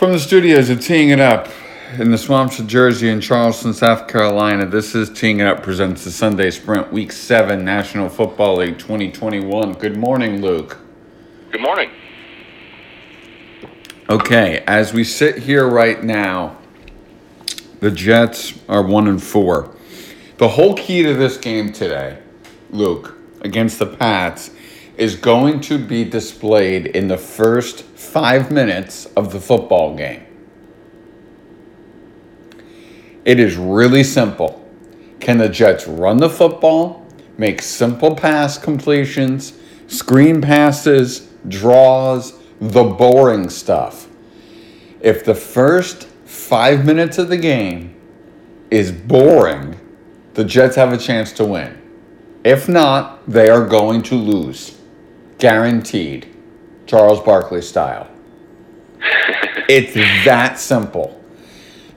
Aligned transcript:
From 0.00 0.12
the 0.12 0.18
studios 0.18 0.70
of 0.70 0.80
Teeing 0.80 1.10
It 1.10 1.20
Up 1.20 1.46
in 1.98 2.10
the 2.10 2.16
swamps 2.16 2.58
of 2.58 2.66
Jersey 2.66 3.10
and 3.10 3.22
Charleston, 3.22 3.74
South 3.74 4.08
Carolina, 4.08 4.64
this 4.64 4.94
is 4.94 5.10
Teeing 5.10 5.40
It 5.40 5.46
Up 5.46 5.62
presents 5.62 6.04
the 6.04 6.10
Sunday 6.10 6.50
Sprint 6.50 6.90
Week 6.90 7.12
7 7.12 7.62
National 7.62 8.08
Football 8.08 8.56
League 8.56 8.78
2021. 8.78 9.74
Good 9.74 9.98
morning, 9.98 10.40
Luke. 10.40 10.78
Good 11.52 11.60
morning. 11.60 11.90
Okay, 14.08 14.64
as 14.66 14.94
we 14.94 15.04
sit 15.04 15.36
here 15.36 15.68
right 15.68 16.02
now, 16.02 16.56
the 17.80 17.90
Jets 17.90 18.58
are 18.70 18.82
1 18.82 19.06
and 19.06 19.22
4. 19.22 19.70
The 20.38 20.48
whole 20.48 20.74
key 20.76 21.02
to 21.02 21.12
this 21.12 21.36
game 21.36 21.72
today, 21.72 22.22
Luke, 22.70 23.18
against 23.42 23.78
the 23.78 23.86
Pats, 23.86 24.50
is 24.96 25.14
going 25.14 25.60
to 25.60 25.76
be 25.76 26.04
displayed 26.04 26.86
in 26.86 27.06
the 27.06 27.18
first 27.18 27.84
five 28.00 28.50
minutes 28.50 29.04
of 29.14 29.30
the 29.30 29.38
football 29.38 29.94
game. 29.94 30.26
It 33.26 33.38
is 33.38 33.56
really 33.56 34.02
simple. 34.02 34.66
Can 35.20 35.36
the 35.36 35.50
Jets 35.50 35.86
run 35.86 36.16
the 36.16 36.30
football, 36.30 37.06
make 37.36 37.60
simple 37.60 38.16
pass 38.16 38.56
completions, 38.56 39.52
screen 39.86 40.40
passes, 40.40 41.28
draws, 41.46 42.40
the 42.58 42.84
boring 42.84 43.50
stuff? 43.50 44.08
If 45.02 45.24
the 45.24 45.34
first 45.34 46.04
five 46.24 46.86
minutes 46.86 47.18
of 47.18 47.28
the 47.28 47.36
game 47.36 47.94
is 48.70 48.90
boring, 48.90 49.78
the 50.32 50.44
Jets 50.44 50.76
have 50.76 50.92
a 50.92 50.98
chance 50.98 51.32
to 51.32 51.44
win. 51.44 51.76
If 52.44 52.66
not, 52.66 53.28
they 53.28 53.50
are 53.50 53.66
going 53.66 54.02
to 54.04 54.14
lose. 54.14 54.78
Guaranteed. 55.38 56.29
Charles 56.90 57.20
Barkley 57.20 57.62
style. 57.62 58.10
it's 59.68 59.94
that 60.24 60.58
simple. 60.58 61.22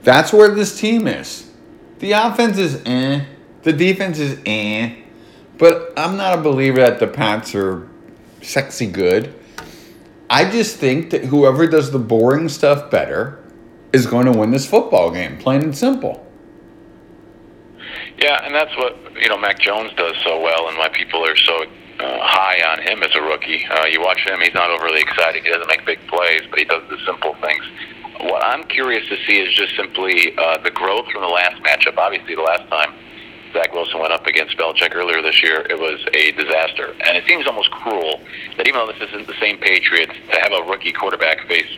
That's 0.04 0.32
where 0.32 0.54
this 0.54 0.78
team 0.78 1.08
is. 1.08 1.50
The 1.98 2.12
offense 2.12 2.58
is 2.58 2.80
eh. 2.86 3.24
The 3.64 3.72
defense 3.72 4.20
is 4.20 4.38
eh. 4.46 4.94
But 5.58 5.92
I'm 5.96 6.16
not 6.16 6.38
a 6.38 6.42
believer 6.42 6.78
that 6.78 7.00
the 7.00 7.08
Pats 7.08 7.56
are 7.56 7.88
sexy 8.40 8.86
good. 8.86 9.34
I 10.30 10.48
just 10.48 10.76
think 10.76 11.10
that 11.10 11.24
whoever 11.24 11.66
does 11.66 11.90
the 11.90 11.98
boring 11.98 12.48
stuff 12.48 12.88
better 12.88 13.42
is 13.92 14.06
going 14.06 14.26
to 14.26 14.32
win 14.38 14.52
this 14.52 14.64
football 14.64 15.10
game, 15.10 15.38
plain 15.38 15.62
and 15.62 15.76
simple. 15.76 16.24
Yeah, 18.18 18.44
and 18.44 18.54
that's 18.54 18.76
what 18.76 18.96
you 19.20 19.28
know 19.28 19.38
Mac 19.38 19.58
Jones 19.58 19.90
does 19.96 20.14
so 20.22 20.40
well, 20.40 20.68
and 20.68 20.78
why 20.78 20.88
people 20.90 21.26
are 21.26 21.36
so 21.36 21.64
uh, 22.00 22.18
high 22.20 22.60
on 22.72 22.82
him 22.82 23.02
as 23.02 23.10
a 23.14 23.22
rookie. 23.22 23.64
Uh, 23.66 23.86
you 23.86 24.00
watch 24.00 24.26
him; 24.26 24.40
he's 24.40 24.54
not 24.54 24.70
overly 24.70 25.00
exciting. 25.00 25.44
He 25.44 25.50
doesn't 25.50 25.68
make 25.68 25.84
big 25.86 26.00
plays, 26.08 26.42
but 26.50 26.58
he 26.58 26.64
does 26.64 26.82
the 26.90 26.98
simple 27.06 27.34
things. 27.40 27.64
What 28.20 28.44
I'm 28.44 28.64
curious 28.64 29.08
to 29.08 29.16
see 29.26 29.40
is 29.40 29.52
just 29.54 29.76
simply 29.76 30.36
uh, 30.38 30.58
the 30.58 30.70
growth 30.70 31.06
from 31.10 31.22
the 31.22 31.28
last 31.28 31.62
matchup. 31.62 31.98
Obviously, 31.98 32.34
the 32.34 32.42
last 32.42 32.68
time 32.70 32.94
Zach 33.54 33.72
Wilson 33.72 34.00
went 34.00 34.12
up 34.12 34.26
against 34.26 34.56
Belichick 34.58 34.94
earlier 34.94 35.22
this 35.22 35.42
year, 35.42 35.64
it 35.70 35.78
was 35.78 36.04
a 36.12 36.32
disaster. 36.32 36.94
And 37.06 37.16
it 37.16 37.24
seems 37.26 37.46
almost 37.46 37.70
cruel 37.70 38.20
that 38.56 38.66
even 38.66 38.80
though 38.80 38.92
this 38.92 39.08
isn't 39.08 39.26
the 39.26 39.38
same 39.40 39.58
Patriots, 39.58 40.12
to 40.30 40.40
have 40.40 40.52
a 40.52 40.68
rookie 40.68 40.92
quarterback 40.92 41.46
face 41.46 41.70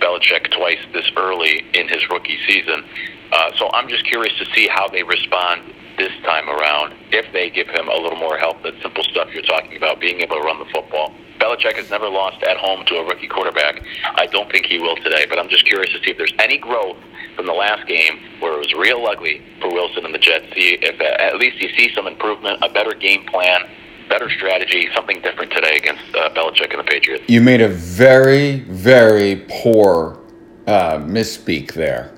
Belichick 0.00 0.50
twice 0.56 0.78
this 0.92 1.10
early 1.16 1.64
in 1.74 1.88
his 1.88 2.08
rookie 2.08 2.38
season. 2.46 2.84
Uh, 3.32 3.50
so 3.58 3.70
I'm 3.72 3.88
just 3.88 4.04
curious 4.04 4.36
to 4.38 4.46
see 4.54 4.68
how 4.68 4.88
they 4.88 5.02
respond 5.02 5.62
this 5.96 6.12
time 6.24 6.48
around 6.48 6.94
if 7.12 7.30
they 7.32 7.50
give 7.50 7.68
him 7.68 7.88
a 7.88 7.96
little 7.96 8.18
more 8.18 8.36
help. 8.36 8.62
That 8.62 8.74
simple 8.82 9.04
stuff 9.04 9.28
you're 9.32 9.42
talking 9.42 9.76
about, 9.76 10.00
being 10.00 10.20
able 10.20 10.36
to 10.36 10.42
run 10.42 10.58
the 10.58 10.70
football. 10.72 11.12
Belichick 11.38 11.74
has 11.74 11.90
never 11.90 12.08
lost 12.08 12.42
at 12.42 12.56
home 12.56 12.84
to 12.86 12.96
a 12.96 13.04
rookie 13.04 13.28
quarterback. 13.28 13.82
I 14.16 14.26
don't 14.26 14.50
think 14.50 14.66
he 14.66 14.78
will 14.78 14.96
today, 14.96 15.26
but 15.28 15.38
I'm 15.38 15.48
just 15.48 15.66
curious 15.66 15.92
to 15.92 15.98
see 15.98 16.10
if 16.10 16.18
there's 16.18 16.32
any 16.38 16.58
growth 16.58 16.96
from 17.36 17.46
the 17.46 17.52
last 17.52 17.86
game 17.86 18.18
where 18.40 18.54
it 18.54 18.58
was 18.58 18.72
real 18.74 19.04
ugly 19.06 19.42
for 19.60 19.72
Wilson 19.72 20.04
and 20.04 20.14
the 20.14 20.18
Jets. 20.18 20.46
See 20.54 20.78
if 20.80 21.00
uh, 21.00 21.04
at 21.04 21.36
least 21.36 21.60
you 21.60 21.68
see 21.76 21.92
some 21.94 22.06
improvement, 22.06 22.58
a 22.62 22.68
better 22.68 22.94
game 22.94 23.24
plan, 23.26 23.60
better 24.08 24.30
strategy, 24.30 24.88
something 24.94 25.20
different 25.22 25.52
today 25.52 25.76
against 25.76 26.02
uh, 26.14 26.30
Belichick 26.30 26.70
and 26.70 26.80
the 26.80 26.84
Patriots. 26.84 27.24
You 27.28 27.40
made 27.40 27.60
a 27.60 27.68
very, 27.68 28.60
very 28.60 29.44
poor 29.48 30.20
uh, 30.66 30.98
misspeak 30.98 31.72
there. 31.72 32.12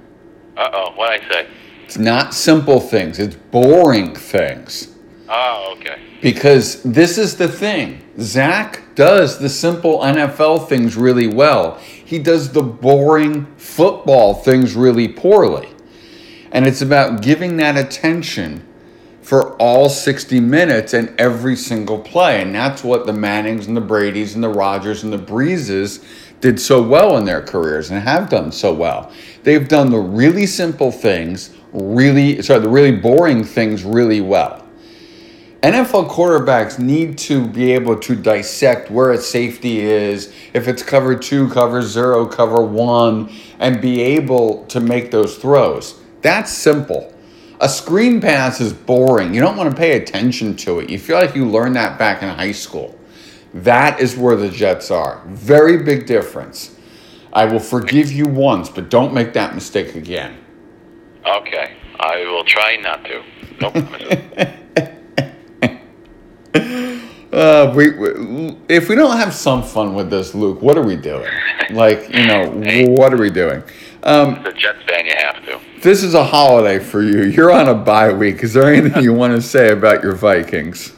Uh 0.57 0.71
oh, 0.73 0.93
what 0.95 1.11
I 1.11 1.29
say? 1.31 1.49
It's 1.87 1.99
not 1.99 2.35
simple 2.35 2.81
things, 2.81 3.21
it's 3.21 3.37
boring 3.37 4.15
things. 4.15 4.95
Oh, 5.29 5.77
okay. 5.79 6.01
Because 6.21 6.83
this 6.83 7.17
is 7.17 7.37
the 7.37 7.47
thing 7.47 8.03
Zach 8.19 8.83
does 8.97 9.39
the 9.39 9.49
simple 9.49 10.01
NFL 10.01 10.69
things 10.69 10.97
really 10.97 11.29
well, 11.29 11.77
he 11.79 12.19
does 12.19 12.53
the 12.53 12.63
boring 12.63 13.47
football 13.57 14.35
things 14.35 14.75
really 14.75 15.07
poorly. 15.07 15.69
And 16.51 16.67
it's 16.67 16.83
about 16.83 17.23
giving 17.23 17.57
that 17.59 17.77
attention 17.77 18.67
for 19.23 19.55
all 19.57 19.89
60 19.89 20.41
minutes 20.41 20.93
and 20.93 21.15
every 21.21 21.55
single 21.55 21.99
play. 22.01 22.43
And 22.43 22.55
that's 22.55 22.83
what 22.83 23.07
the 23.07 23.13
Mannings 23.13 23.69
and 23.69 23.77
the 23.77 23.81
Bradys 23.81 24.35
and 24.35 24.43
the 24.43 24.49
Rodgers 24.49 25.05
and 25.05 25.13
the 25.13 25.19
Breeses 25.19 26.05
did 26.41 26.61
so 26.61 26.83
well 26.83 27.17
in 27.17 27.25
their 27.25 27.43
careers 27.43 27.91
and 27.91 28.01
have 28.01 28.29
done 28.29 28.53
so 28.53 28.73
well. 28.73 29.13
They've 29.43 29.67
done 29.67 29.91
the 29.91 29.99
really 29.99 30.47
simple 30.47 30.91
things 30.91 31.55
really, 31.73 32.43
sorry, 32.43 32.61
the 32.61 32.69
really 32.69 32.93
boring 32.93 33.45
things 33.45 33.85
really 33.85 34.21
well. 34.21 34.67
NFL 35.63 36.11
quarterbacks 36.11 36.79
need 36.79 37.19
to 37.19 37.47
be 37.47 37.73
able 37.73 37.99
to 37.99 38.15
dissect 38.15 38.91
where 38.91 39.13
a 39.13 39.19
safety 39.19 39.81
is, 39.81 40.33
if 40.53 40.69
it's 40.69 40.83
cover 40.83 41.17
two, 41.17 41.49
cover 41.51 41.83
zero, 41.83 42.27
cover 42.27 42.63
one, 42.63 43.33
and 43.59 43.81
be 43.81 44.01
able 44.01 44.65
to 44.67 44.81
make 44.81 45.11
those 45.11 45.37
throws. 45.39 45.99
That's 46.23 46.53
simple. 46.53 47.13
A 47.61 47.69
screen 47.69 48.21
pass 48.21 48.61
is 48.61 48.73
boring. 48.73 49.35
You 49.35 49.41
don't 49.41 49.57
want 49.57 49.71
to 49.71 49.77
pay 49.77 49.97
attention 49.97 50.57
to 50.57 50.79
it. 50.81 50.91
You 50.91 50.99
feel 50.99 51.17
like 51.17 51.35
you 51.35 51.49
learned 51.49 51.75
that 51.77 51.99
back 51.99 52.23
in 52.23 52.29
high 52.29 52.53
school. 52.53 52.97
That 53.55 53.99
is 53.99 54.17
where 54.17 54.37
the 54.37 54.51
Jets 54.51 54.91
are. 54.91 55.23
Very 55.27 55.83
big 55.83 56.07
difference. 56.07 56.79
I 57.33 57.47
will 57.47 57.61
forgive 57.61 58.13
you 58.13 58.27
once, 58.27 58.69
but 58.69 58.91
don't 58.91 59.15
make 59.15 59.33
that 59.33 59.55
mistake 59.55 59.95
again. 59.95 60.37
Okay. 61.27 61.77
I 61.99 62.19
will 62.25 62.45
try 62.45 62.77
not 62.77 63.05
to. 63.05 63.23
Nope. 63.61 63.77
Uh, 67.37 67.71
we, 67.77 67.91
we, 67.91 68.57
if 68.67 68.89
we 68.89 68.95
don't 68.95 69.19
have 69.19 69.35
some 69.35 69.63
fun 69.63 69.95
with 69.95 70.09
this, 70.09 70.35
Luke, 70.35 70.63
what 70.63 70.79
are 70.79 70.83
we 70.83 70.97
doing? 70.97 71.31
Like, 71.71 72.09
you 72.09 72.27
know, 72.27 72.49
what 72.97 73.13
are 73.13 73.19
we 73.19 73.29
doing? 73.29 73.63
Um, 74.05 74.43
the 74.43 74.53
Jets 74.53 74.83
fan, 74.89 75.05
you 75.05 75.13
have 75.19 75.45
to. 75.45 75.61
This 75.83 76.03
is 76.03 76.15
a 76.15 76.25
holiday 76.25 76.79
for 76.79 77.03
you. 77.03 77.25
You're 77.25 77.53
on 77.53 77.69
a 77.69 77.75
bye 77.75 78.11
week. 78.11 78.43
Is 78.43 78.55
there 78.55 78.73
anything 78.73 79.03
you 79.03 79.13
want 79.13 79.35
to 79.35 79.43
say 79.43 79.71
about 79.71 80.03
your 80.03 80.15
Vikings? 80.15 80.95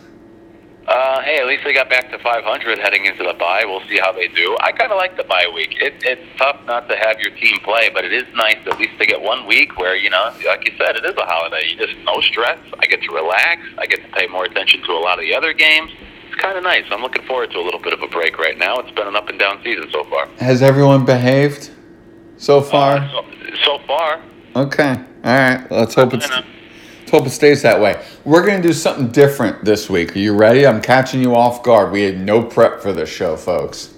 Hey, 1.22 1.38
at 1.40 1.46
least 1.46 1.64
they 1.64 1.72
got 1.72 1.88
back 1.88 2.10
to 2.10 2.18
500 2.18 2.78
heading 2.78 3.06
into 3.06 3.24
the 3.24 3.34
bye. 3.34 3.62
We'll 3.64 3.86
see 3.88 3.98
how 3.98 4.12
they 4.12 4.28
do. 4.28 4.56
I 4.60 4.72
kind 4.72 4.92
of 4.92 4.96
like 4.98 5.16
the 5.16 5.24
bye 5.24 5.50
week. 5.54 5.76
It, 5.80 5.94
it's 6.02 6.22
tough 6.38 6.60
not 6.66 6.88
to 6.88 6.96
have 6.96 7.20
your 7.20 7.30
team 7.36 7.58
play, 7.64 7.90
but 7.92 8.04
it 8.04 8.12
is 8.12 8.24
nice 8.34 8.58
at 8.66 8.78
least 8.78 8.98
to 8.98 9.06
get 9.06 9.20
one 9.20 9.46
week 9.46 9.78
where, 9.78 9.96
you 9.96 10.10
know, 10.10 10.32
like 10.46 10.68
you 10.68 10.74
said, 10.76 10.96
it 10.96 11.04
is 11.04 11.14
a 11.16 11.24
holiday. 11.24 11.68
You 11.68 11.76
just 11.76 11.96
no 12.04 12.20
stress. 12.20 12.58
I 12.78 12.86
get 12.86 13.02
to 13.02 13.12
relax. 13.14 13.62
I 13.78 13.86
get 13.86 14.02
to 14.02 14.08
pay 14.12 14.26
more 14.26 14.44
attention 14.44 14.82
to 14.82 14.92
a 14.92 15.00
lot 15.00 15.18
of 15.18 15.22
the 15.22 15.34
other 15.34 15.52
games 15.52 15.92
It's 16.26 16.40
kind 16.40 16.56
of 16.56 16.64
nice. 16.64 16.84
I'm 16.90 17.02
looking 17.02 17.24
forward 17.24 17.50
to 17.52 17.58
a 17.58 17.64
little 17.64 17.80
bit 17.80 17.92
of 17.92 18.02
a 18.02 18.08
break 18.08 18.38
right 18.38 18.58
now. 18.58 18.78
It's 18.78 18.90
been 18.92 19.06
an 19.06 19.16
up 19.16 19.28
and 19.28 19.38
down 19.38 19.60
season 19.62 19.88
so 19.92 20.04
far. 20.04 20.28
Has 20.38 20.62
everyone 20.62 21.04
behaved 21.04 21.70
so 22.36 22.60
far? 22.60 22.96
Uh, 22.96 23.10
so, 23.10 23.24
so, 23.64 23.78
far. 23.86 24.20
Okay. 24.56 24.90
All 25.24 25.36
right. 25.36 25.66
Let's 25.70 25.94
hope 25.94 26.14
it's. 26.14 26.28
Hope 27.08 27.26
it 27.26 27.30
stays 27.30 27.62
that 27.62 27.80
way. 27.80 28.04
We're 28.24 28.44
going 28.44 28.60
to 28.60 28.68
do 28.68 28.74
something 28.74 29.08
different 29.08 29.64
this 29.64 29.88
week. 29.88 30.14
Are 30.14 30.18
you 30.18 30.36
ready? 30.36 30.66
I'm 30.66 30.82
catching 30.82 31.22
you 31.22 31.34
off 31.34 31.62
guard. 31.62 31.90
We 31.90 32.02
had 32.02 32.18
no 32.18 32.42
prep 32.42 32.80
for 32.80 32.92
this 32.92 33.08
show, 33.08 33.36
folks. 33.36 33.94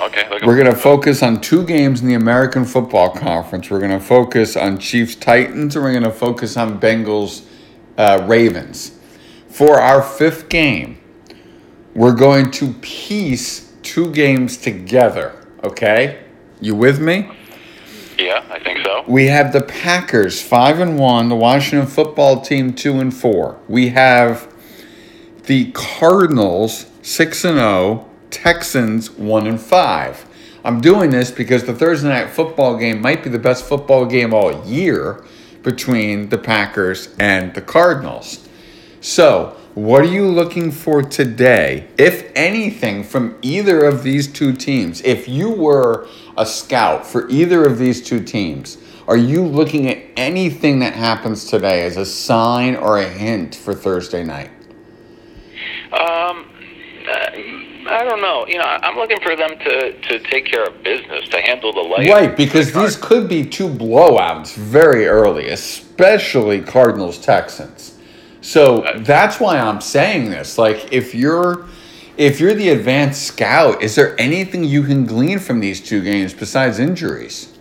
Okay. 0.00 0.26
We're 0.46 0.56
going 0.56 0.72
to 0.72 0.74
focus 0.74 1.22
on 1.22 1.40
two 1.40 1.64
games 1.64 2.00
in 2.00 2.08
the 2.08 2.14
American 2.14 2.64
Football 2.64 3.10
Conference. 3.10 3.70
We're 3.70 3.80
going 3.80 3.90
to 3.90 4.00
focus 4.00 4.56
on 4.56 4.78
Chiefs 4.78 5.14
Titans, 5.14 5.76
and 5.76 5.84
we're 5.84 5.92
going 5.92 6.04
to 6.04 6.10
focus 6.10 6.56
on 6.56 6.80
Bengals 6.80 7.44
uh, 7.98 8.24
Ravens. 8.26 8.98
For 9.48 9.78
our 9.78 10.00
fifth 10.02 10.48
game, 10.48 10.98
we're 11.94 12.14
going 12.14 12.50
to 12.52 12.72
piece 12.80 13.72
two 13.82 14.10
games 14.12 14.56
together, 14.56 15.46
okay? 15.62 16.24
You 16.60 16.74
with 16.74 17.00
me? 17.00 17.30
Yeah, 18.20 18.44
I 18.50 18.58
think 18.58 18.84
so. 18.84 19.02
We 19.08 19.28
have 19.28 19.54
the 19.54 19.62
Packers 19.62 20.42
5 20.42 20.80
and 20.80 20.98
1, 20.98 21.28
the 21.30 21.36
Washington 21.36 21.88
football 21.88 22.42
team 22.42 22.74
2 22.74 23.00
and 23.00 23.14
4. 23.14 23.58
We 23.66 23.88
have 23.88 24.52
the 25.44 25.70
Cardinals 25.72 26.84
6 27.00 27.44
and 27.46 27.56
0, 27.56 28.10
Texans 28.30 29.10
1 29.10 29.46
and 29.46 29.58
5. 29.58 30.26
I'm 30.64 30.82
doing 30.82 31.08
this 31.08 31.30
because 31.30 31.64
the 31.64 31.72
Thursday 31.72 32.10
night 32.10 32.28
football 32.28 32.76
game 32.76 33.00
might 33.00 33.24
be 33.24 33.30
the 33.30 33.38
best 33.38 33.64
football 33.64 34.04
game 34.04 34.34
all 34.34 34.66
year 34.66 35.24
between 35.62 36.28
the 36.28 36.36
Packers 36.36 37.14
and 37.18 37.54
the 37.54 37.62
Cardinals. 37.62 38.46
So, 39.00 39.56
what 39.74 40.02
are 40.02 40.12
you 40.12 40.26
looking 40.26 40.72
for 40.72 41.00
today, 41.00 41.86
if 41.96 42.30
anything, 42.34 43.02
from 43.02 43.38
either 43.40 43.82
of 43.84 44.02
these 44.02 44.26
two 44.26 44.52
teams? 44.52 45.00
If 45.02 45.26
you 45.26 45.48
were 45.48 46.06
a 46.40 46.46
scout 46.46 47.06
for 47.06 47.28
either 47.28 47.66
of 47.66 47.76
these 47.76 48.02
two 48.02 48.22
teams, 48.24 48.78
are 49.06 49.16
you 49.16 49.44
looking 49.44 49.88
at 49.88 49.98
anything 50.16 50.78
that 50.78 50.94
happens 50.94 51.44
today 51.44 51.84
as 51.84 51.98
a 51.98 52.06
sign 52.06 52.76
or 52.76 52.98
a 52.98 53.06
hint 53.06 53.54
for 53.54 53.74
Thursday 53.74 54.24
night? 54.24 54.50
Um, 55.92 56.50
uh, 57.06 57.30
I 57.90 58.04
don't 58.08 58.22
know. 58.22 58.46
You 58.46 58.56
know, 58.56 58.64
I'm 58.64 58.96
looking 58.96 59.20
for 59.20 59.36
them 59.36 59.58
to, 59.58 60.00
to 60.00 60.18
take 60.30 60.46
care 60.46 60.64
of 60.64 60.82
business, 60.82 61.28
to 61.28 61.40
handle 61.42 61.74
the 61.74 61.80
light. 61.80 62.08
Right, 62.08 62.34
because 62.34 62.72
these 62.72 62.96
could 62.96 63.28
be 63.28 63.44
two 63.44 63.68
blowouts 63.68 64.54
very 64.54 65.06
early, 65.06 65.48
especially 65.48 66.62
Cardinals 66.62 67.18
Texans. 67.18 67.98
So 68.40 68.86
that's 69.00 69.38
why 69.38 69.58
I'm 69.58 69.82
saying 69.82 70.30
this. 70.30 70.56
Like, 70.56 70.90
if 70.90 71.14
you're 71.14 71.66
if 72.16 72.40
you're 72.40 72.54
the 72.54 72.70
advanced 72.70 73.22
scout, 73.22 73.82
is 73.82 73.94
there 73.94 74.18
anything 74.20 74.64
you 74.64 74.82
can 74.84 75.04
glean 75.06 75.38
from 75.38 75.60
these 75.60 75.80
two 75.80 76.02
games 76.02 76.34
besides 76.34 76.78
injuries? 76.78 77.56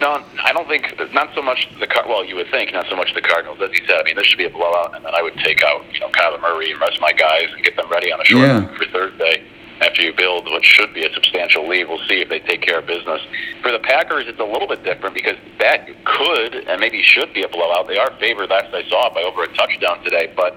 No, 0.00 0.22
I 0.44 0.52
don't 0.52 0.68
think 0.68 0.94
not 1.12 1.34
so 1.34 1.42
much 1.42 1.68
the 1.80 1.86
Car- 1.86 2.06
well, 2.06 2.24
you 2.24 2.36
would 2.36 2.50
think 2.52 2.72
not 2.72 2.86
so 2.88 2.94
much 2.94 3.12
the 3.14 3.20
Cardinals 3.20 3.58
as 3.60 3.70
he 3.72 3.84
said. 3.86 3.98
I 4.00 4.02
mean, 4.04 4.14
this 4.16 4.26
should 4.26 4.38
be 4.38 4.44
a 4.44 4.50
blowout, 4.50 4.94
and 4.94 5.04
then 5.04 5.12
I 5.14 5.22
would 5.22 5.34
take 5.38 5.62
out 5.64 5.84
you 5.92 5.98
know 6.00 6.08
Kyler 6.10 6.40
Murray 6.40 6.70
and 6.70 6.80
rest 6.80 6.96
of 6.96 7.00
my 7.00 7.12
guys 7.12 7.48
and 7.54 7.64
get 7.64 7.74
them 7.76 7.90
ready 7.90 8.12
on 8.12 8.20
a 8.20 8.24
short 8.24 8.46
Yeah. 8.46 8.66
for 8.76 8.84
Thursday. 8.86 9.42
After 9.80 10.02
you 10.02 10.12
build 10.12 10.46
what 10.46 10.64
should 10.64 10.92
be 10.92 11.04
a 11.04 11.12
substantial 11.14 11.66
lead, 11.68 11.88
we'll 11.88 12.02
see 12.08 12.20
if 12.20 12.28
they 12.28 12.40
take 12.40 12.62
care 12.62 12.78
of 12.80 12.86
business. 12.86 13.20
For 13.62 13.70
the 13.70 13.78
Packers, 13.78 14.24
it's 14.26 14.40
a 14.40 14.44
little 14.44 14.66
bit 14.66 14.82
different 14.82 15.14
because 15.14 15.36
that 15.60 15.86
could 16.04 16.54
and 16.54 16.80
maybe 16.80 17.00
should 17.02 17.32
be 17.32 17.42
a 17.44 17.48
blowout. 17.48 17.86
They 17.86 17.96
are 17.96 18.10
favored, 18.18 18.50
last 18.50 18.74
I 18.74 18.82
saw, 18.88 19.12
by 19.14 19.22
over 19.22 19.44
a 19.44 19.48
touchdown 19.54 20.02
today, 20.02 20.32
but 20.34 20.56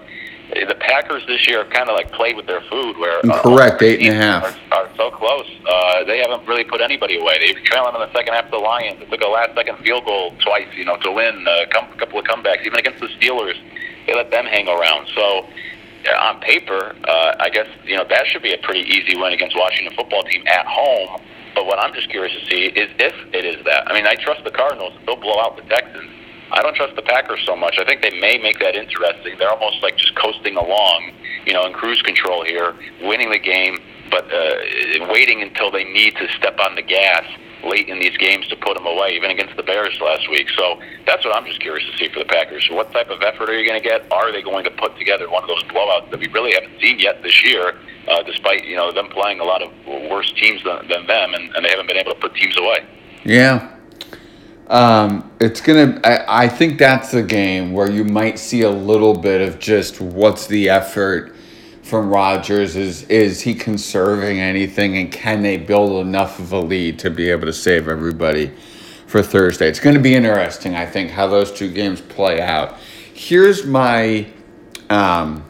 the 0.53 0.75
Packers 0.79 1.23
this 1.27 1.47
year 1.47 1.63
have 1.63 1.71
kind 1.71 1.89
of 1.89 1.95
like 1.95 2.11
played 2.11 2.35
with 2.35 2.45
their 2.47 2.61
food, 2.69 2.97
where 2.97 3.19
uh, 3.25 3.41
Correct, 3.41 3.81
eight 3.81 4.01
and 4.01 4.17
a 4.17 4.21
half. 4.21 4.43
Are, 4.71 4.83
are 4.83 4.89
so 4.97 5.09
close. 5.11 5.47
Uh, 5.67 6.03
they 6.03 6.19
haven't 6.19 6.45
really 6.47 6.63
put 6.63 6.81
anybody 6.81 7.17
away. 7.19 7.37
They 7.39 7.53
were 7.53 7.65
trailing 7.65 7.95
in 7.95 8.01
the 8.01 8.11
second 8.13 8.33
half 8.33 8.45
of 8.45 8.51
the 8.51 8.57
Lions. 8.57 8.99
They 8.99 9.05
took 9.05 9.21
a 9.21 9.27
last-second 9.29 9.77
field 9.79 10.05
goal 10.05 10.35
twice, 10.43 10.67
you 10.75 10.85
know, 10.85 10.97
to 10.97 11.11
win. 11.11 11.45
A 11.47 11.67
com- 11.67 11.87
couple 11.97 12.19
of 12.19 12.25
comebacks, 12.25 12.65
even 12.65 12.79
against 12.79 12.99
the 12.99 13.07
Steelers, 13.19 13.55
they 14.07 14.13
let 14.13 14.31
them 14.31 14.45
hang 14.45 14.67
around. 14.67 15.07
So. 15.15 15.45
uh, 16.09 16.27
On 16.27 16.39
paper, 16.41 16.95
uh, 17.07 17.35
I 17.39 17.49
guess 17.49 17.67
you 17.85 17.95
know 17.95 18.05
that 18.09 18.25
should 18.27 18.41
be 18.41 18.53
a 18.53 18.57
pretty 18.57 18.81
easy 18.89 19.15
win 19.15 19.33
against 19.33 19.55
Washington 19.55 19.95
football 19.95 20.23
team 20.23 20.43
at 20.47 20.65
home. 20.65 21.21
But 21.53 21.65
what 21.65 21.77
I'm 21.79 21.93
just 21.93 22.09
curious 22.09 22.33
to 22.39 22.45
see 22.49 22.65
is 22.73 22.89
if 22.97 23.13
it 23.35 23.45
is 23.45 23.63
that. 23.65 23.87
I 23.89 23.93
mean, 23.93 24.07
I 24.07 24.15
trust 24.15 24.43
the 24.43 24.51
Cardinals; 24.51 24.93
they'll 25.05 25.15
blow 25.15 25.39
out 25.39 25.57
the 25.57 25.63
Texans. 25.63 26.09
I 26.51 26.61
don't 26.61 26.75
trust 26.75 26.95
the 26.95 27.01
Packers 27.01 27.41
so 27.45 27.55
much. 27.55 27.77
I 27.79 27.85
think 27.85 28.01
they 28.01 28.19
may 28.19 28.37
make 28.37 28.59
that 28.59 28.75
interesting. 28.75 29.37
They're 29.39 29.51
almost 29.51 29.81
like 29.81 29.97
just 29.97 30.15
coasting 30.15 30.57
along, 30.57 31.11
you 31.45 31.53
know, 31.53 31.65
in 31.65 31.73
cruise 31.73 32.01
control 32.01 32.43
here, 32.43 32.75
winning 33.01 33.31
the 33.31 33.39
game, 33.39 33.79
but 34.09 34.25
uh, 34.25 35.07
waiting 35.09 35.41
until 35.41 35.71
they 35.71 35.85
need 35.85 36.15
to 36.17 36.27
step 36.33 36.59
on 36.59 36.75
the 36.75 36.81
gas 36.81 37.23
late 37.63 37.87
in 37.87 37.99
these 37.99 38.17
games 38.17 38.47
to 38.47 38.55
put 38.55 38.75
them 38.75 38.85
away, 38.85 39.15
even 39.15 39.31
against 39.31 39.55
the 39.55 39.63
Bears 39.63 39.97
last 40.01 40.29
week. 40.29 40.49
So 40.57 40.79
that's 41.05 41.23
what 41.23 41.35
I'm 41.35 41.45
just 41.45 41.61
curious 41.61 41.89
to 41.89 41.97
see 41.97 42.11
for 42.11 42.19
the 42.19 42.25
Packers. 42.25 42.67
What 42.69 42.91
type 42.91 43.09
of 43.09 43.21
effort 43.21 43.49
are 43.49 43.57
you 43.57 43.65
going 43.65 43.81
to 43.81 43.87
get? 43.87 44.11
Are 44.11 44.31
they 44.31 44.41
going 44.41 44.63
to 44.65 44.71
put 44.71 44.97
together 44.97 45.29
one 45.29 45.43
of 45.43 45.49
those 45.49 45.63
blowouts 45.65 46.11
that 46.11 46.19
we 46.19 46.27
really 46.27 46.53
haven't 46.53 46.79
seen 46.81 46.99
yet 46.99 47.23
this 47.23 47.43
year, 47.45 47.77
uh, 48.09 48.23
despite 48.23 48.65
you 48.65 48.75
know 48.75 48.91
them 48.91 49.09
playing 49.09 49.39
a 49.39 49.43
lot 49.43 49.61
of 49.61 49.71
worse 50.09 50.31
teams 50.33 50.63
than, 50.63 50.87
than 50.87 51.07
them, 51.07 51.33
and, 51.33 51.55
and 51.55 51.63
they 51.63 51.69
haven't 51.69 51.87
been 51.87 51.97
able 51.97 52.13
to 52.13 52.19
put 52.19 52.35
teams 52.35 52.57
away. 52.57 52.85
Yeah. 53.23 53.77
Um, 54.71 55.29
it's 55.41 55.59
gonna. 55.59 55.99
I, 56.05 56.45
I 56.45 56.47
think 56.47 56.79
that's 56.79 57.11
the 57.11 57.21
game 57.21 57.73
where 57.73 57.91
you 57.91 58.05
might 58.05 58.39
see 58.39 58.61
a 58.61 58.69
little 58.69 59.13
bit 59.13 59.41
of 59.41 59.59
just 59.59 59.99
what's 59.99 60.47
the 60.47 60.69
effort 60.69 61.35
from 61.83 62.09
Rodgers. 62.09 62.77
Is 62.77 63.03
is 63.03 63.41
he 63.41 63.53
conserving 63.53 64.39
anything, 64.39 64.95
and 64.95 65.11
can 65.11 65.41
they 65.41 65.57
build 65.57 66.05
enough 66.05 66.39
of 66.39 66.53
a 66.53 66.59
lead 66.59 66.99
to 66.99 67.09
be 67.09 67.29
able 67.29 67.47
to 67.47 67.53
save 67.53 67.89
everybody 67.89 68.49
for 69.07 69.21
Thursday? 69.21 69.67
It's 69.67 69.81
going 69.81 69.95
to 69.95 70.01
be 70.01 70.15
interesting. 70.15 70.73
I 70.73 70.85
think 70.85 71.11
how 71.11 71.27
those 71.27 71.51
two 71.51 71.69
games 71.69 71.99
play 71.99 72.39
out. 72.41 72.77
Here's 73.13 73.65
my 73.65 74.25
um, 74.89 75.43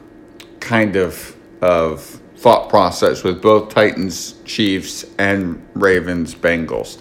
kind 0.60 0.96
of 0.96 1.36
of 1.62 2.02
thought 2.38 2.70
process 2.70 3.24
with 3.24 3.40
both 3.40 3.70
Titans, 3.70 4.42
Chiefs, 4.46 5.06
and 5.20 5.64
Ravens, 5.76 6.34
Bengals. 6.34 6.98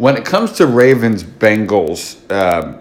When 0.00 0.16
it 0.16 0.24
comes 0.24 0.52
to 0.52 0.66
Ravens 0.66 1.22
Bengals, 1.22 2.16
um, 2.32 2.78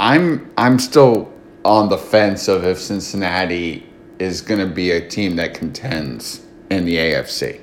I'm 0.00 0.50
I'm 0.58 0.80
still 0.80 1.32
on 1.64 1.88
the 1.88 1.96
fence 1.96 2.48
of 2.48 2.64
if 2.64 2.80
Cincinnati 2.80 3.88
is 4.18 4.40
going 4.40 4.58
to 4.58 4.66
be 4.66 4.90
a 4.90 5.08
team 5.08 5.36
that 5.36 5.54
contends 5.54 6.44
in 6.70 6.86
the 6.86 6.96
AFC. 6.96 7.60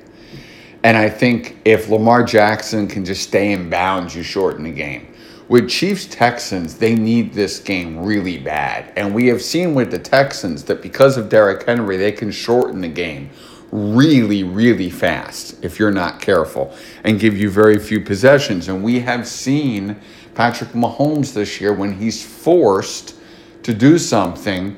And 0.84 0.96
I 0.96 1.10
think 1.10 1.58
if 1.66 1.90
Lamar 1.90 2.24
Jackson 2.24 2.88
can 2.88 3.04
just 3.04 3.24
stay 3.24 3.52
in 3.52 3.68
bounds, 3.68 4.16
you 4.16 4.22
shorten 4.22 4.64
the 4.64 4.72
game. 4.72 5.12
With 5.48 5.68
Chiefs 5.68 6.06
Texans, 6.06 6.78
they 6.78 6.94
need 6.94 7.34
this 7.34 7.60
game 7.60 8.02
really 8.06 8.38
bad. 8.38 8.90
And 8.96 9.14
we 9.14 9.26
have 9.26 9.42
seen 9.42 9.74
with 9.74 9.90
the 9.90 9.98
Texans 9.98 10.64
that 10.64 10.80
because 10.80 11.18
of 11.18 11.28
Derrick 11.28 11.66
Henry, 11.66 11.98
they 11.98 12.10
can 12.10 12.30
shorten 12.30 12.80
the 12.80 12.88
game 12.88 13.28
really, 13.72 14.42
really 14.42 14.90
fast 14.90 15.62
if 15.64 15.78
you're 15.78 15.92
not 15.92 16.20
careful 16.20 16.74
and 17.04 17.18
give 17.20 17.36
you 17.36 17.50
very 17.50 17.78
few 17.78 18.00
possessions. 18.00 18.68
And 18.68 18.82
we 18.82 19.00
have 19.00 19.26
seen 19.26 19.96
Patrick 20.34 20.70
Mahomes 20.70 21.32
this 21.32 21.60
year 21.60 21.72
when 21.72 21.98
he's 21.98 22.24
forced 22.24 23.14
to 23.62 23.74
do 23.74 23.98
something, 23.98 24.76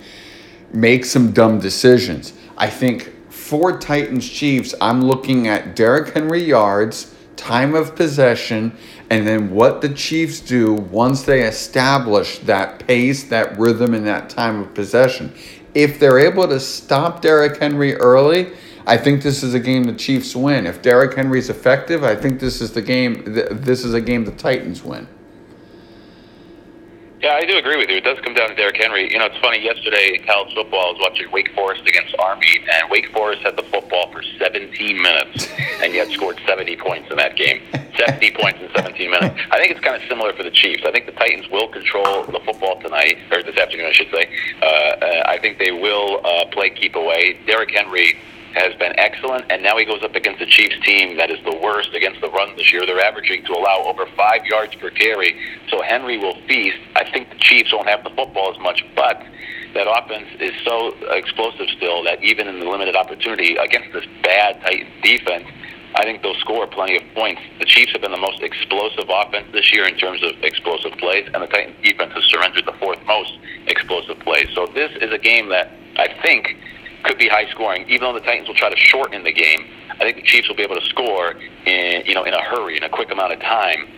make 0.72 1.04
some 1.04 1.32
dumb 1.32 1.58
decisions. 1.58 2.32
I 2.56 2.68
think 2.68 3.12
for 3.30 3.78
Titans 3.78 4.28
Chiefs, 4.28 4.74
I'm 4.80 5.02
looking 5.02 5.48
at 5.48 5.76
Derrick 5.76 6.14
Henry 6.14 6.42
yards, 6.42 7.14
time 7.36 7.74
of 7.74 7.94
possession, 7.94 8.76
and 9.10 9.26
then 9.26 9.50
what 9.50 9.80
the 9.80 9.88
Chiefs 9.90 10.40
do 10.40 10.74
once 10.74 11.22
they 11.22 11.42
establish 11.42 12.38
that 12.40 12.86
pace, 12.86 13.24
that 13.24 13.58
rhythm, 13.58 13.94
and 13.94 14.06
that 14.06 14.28
time 14.28 14.60
of 14.60 14.74
possession. 14.74 15.32
If 15.74 15.98
they're 15.98 16.18
able 16.18 16.48
to 16.48 16.60
stop 16.60 17.22
Derrick 17.22 17.58
Henry 17.58 17.94
early, 17.96 18.52
I 18.88 18.96
think 18.96 19.22
this 19.22 19.42
is 19.42 19.52
a 19.52 19.60
game 19.60 19.84
the 19.84 19.92
Chiefs 19.92 20.34
win. 20.34 20.66
If 20.66 20.80
Derrick 20.80 21.14
Henry's 21.14 21.50
effective, 21.50 22.02
I 22.04 22.16
think 22.16 22.40
this 22.40 22.62
is 22.62 22.72
the 22.72 22.80
game. 22.80 23.22
th- 23.34 23.48
This 23.50 23.84
is 23.84 23.92
a 23.92 24.00
game 24.00 24.24
the 24.24 24.32
Titans 24.32 24.82
win. 24.82 25.06
Yeah, 27.20 27.34
I 27.34 27.44
do 27.44 27.58
agree 27.58 27.76
with 27.76 27.90
you. 27.90 27.96
It 27.96 28.04
does 28.04 28.18
come 28.24 28.32
down 28.32 28.48
to 28.48 28.54
Derrick 28.54 28.76
Henry. 28.76 29.12
You 29.12 29.18
know, 29.18 29.26
it's 29.26 29.36
funny. 29.38 29.58
Yesterday 29.62 30.14
in 30.18 30.24
college 30.24 30.54
football, 30.54 30.80
I 30.88 30.92
was 30.92 31.00
watching 31.00 31.30
Wake 31.32 31.52
Forest 31.52 31.82
against 31.86 32.14
Army, 32.18 32.64
and 32.72 32.88
Wake 32.90 33.12
Forest 33.12 33.42
had 33.42 33.56
the 33.58 33.64
football 33.64 34.10
for 34.12 34.22
17 34.38 35.02
minutes, 35.02 35.48
and 35.82 35.92
yet 35.92 36.08
scored 36.12 36.40
70 36.46 36.76
points 36.76 37.10
in 37.10 37.16
that 37.18 37.36
game. 37.36 37.60
70 37.98 38.30
points 38.40 38.60
in 38.62 38.70
17 38.74 39.10
minutes. 39.10 39.34
I 39.50 39.58
think 39.58 39.72
it's 39.72 39.80
kind 39.84 40.00
of 40.00 40.08
similar 40.08 40.32
for 40.32 40.44
the 40.44 40.52
Chiefs. 40.52 40.84
I 40.86 40.92
think 40.92 41.06
the 41.06 41.12
Titans 41.12 41.46
will 41.50 41.68
control 41.68 42.22
the 42.24 42.40
football 42.46 42.80
tonight, 42.80 43.18
or 43.32 43.42
this 43.42 43.56
afternoon, 43.58 43.86
I 43.86 43.92
should 43.92 44.10
say. 44.14 44.30
Uh, 44.62 44.64
uh, 44.64 45.22
I 45.26 45.38
think 45.38 45.58
they 45.58 45.72
will 45.72 46.24
uh, 46.24 46.46
play 46.52 46.70
keep 46.70 46.94
away. 46.94 47.36
Derrick 47.46 47.72
Henry 47.72 48.16
has 48.54 48.74
been 48.76 48.92
excellent, 48.98 49.44
and 49.50 49.62
now 49.62 49.76
he 49.76 49.84
goes 49.84 50.02
up 50.02 50.14
against 50.14 50.40
the 50.40 50.46
Chiefs 50.46 50.76
team 50.84 51.16
that 51.16 51.30
is 51.30 51.38
the 51.44 51.56
worst 51.62 51.94
against 51.94 52.20
the 52.20 52.30
run 52.30 52.56
this 52.56 52.72
year. 52.72 52.86
They're 52.86 53.00
averaging 53.00 53.44
to 53.44 53.52
allow 53.52 53.84
over 53.84 54.06
five 54.16 54.44
yards 54.44 54.74
per 54.76 54.90
carry, 54.90 55.36
so 55.68 55.82
Henry 55.82 56.18
will 56.18 56.36
feast. 56.46 56.78
I 56.96 57.08
think 57.10 57.30
the 57.30 57.38
Chiefs 57.38 57.72
won't 57.72 57.88
have 57.88 58.04
the 58.04 58.10
football 58.10 58.52
as 58.52 58.58
much, 58.60 58.84
but 58.96 59.22
that 59.74 59.86
offense 59.86 60.28
is 60.40 60.52
so 60.64 60.94
explosive 61.10 61.68
still 61.76 62.02
that 62.04 62.22
even 62.22 62.48
in 62.48 62.60
the 62.60 62.66
limited 62.66 62.96
opportunity 62.96 63.56
against 63.56 63.92
this 63.92 64.04
bad 64.22 64.60
Titans 64.62 64.90
defense, 65.02 65.44
I 65.94 66.04
think 66.04 66.22
they'll 66.22 66.38
score 66.40 66.66
plenty 66.66 66.96
of 66.96 67.02
points. 67.14 67.40
The 67.58 67.64
Chiefs 67.64 67.92
have 67.92 68.02
been 68.02 68.12
the 68.12 68.18
most 68.18 68.42
explosive 68.42 69.08
offense 69.08 69.48
this 69.52 69.72
year 69.72 69.86
in 69.86 69.96
terms 69.96 70.22
of 70.22 70.32
explosive 70.42 70.92
plays, 70.98 71.28
and 71.32 71.42
the 71.42 71.46
Titans 71.46 71.76
defense 71.82 72.12
has 72.14 72.24
surrendered 72.24 72.66
the 72.66 72.76
fourth 72.80 72.98
most 73.06 73.38
explosive 73.66 74.18
plays. 74.20 74.48
So 74.54 74.66
this 74.66 74.90
is 75.00 75.12
a 75.12 75.18
game 75.18 75.48
that 75.48 75.72
I 75.96 76.08
think 76.22 76.56
could 77.04 77.18
be 77.18 77.28
high 77.28 77.48
scoring, 77.50 77.84
even 77.88 78.00
though 78.00 78.12
the 78.12 78.24
Titans 78.24 78.48
will 78.48 78.54
try 78.54 78.70
to 78.70 78.76
shorten 78.76 79.24
the 79.24 79.32
game. 79.32 79.66
I 79.90 80.04
think 80.04 80.16
the 80.16 80.22
Chiefs 80.22 80.48
will 80.48 80.56
be 80.56 80.62
able 80.62 80.76
to 80.76 80.86
score 80.86 81.34
in 81.66 82.02
you 82.06 82.14
know 82.14 82.24
in 82.24 82.34
a 82.34 82.42
hurry 82.42 82.76
in 82.76 82.82
a 82.82 82.88
quick 82.88 83.10
amount 83.10 83.32
of 83.32 83.40
time. 83.40 83.88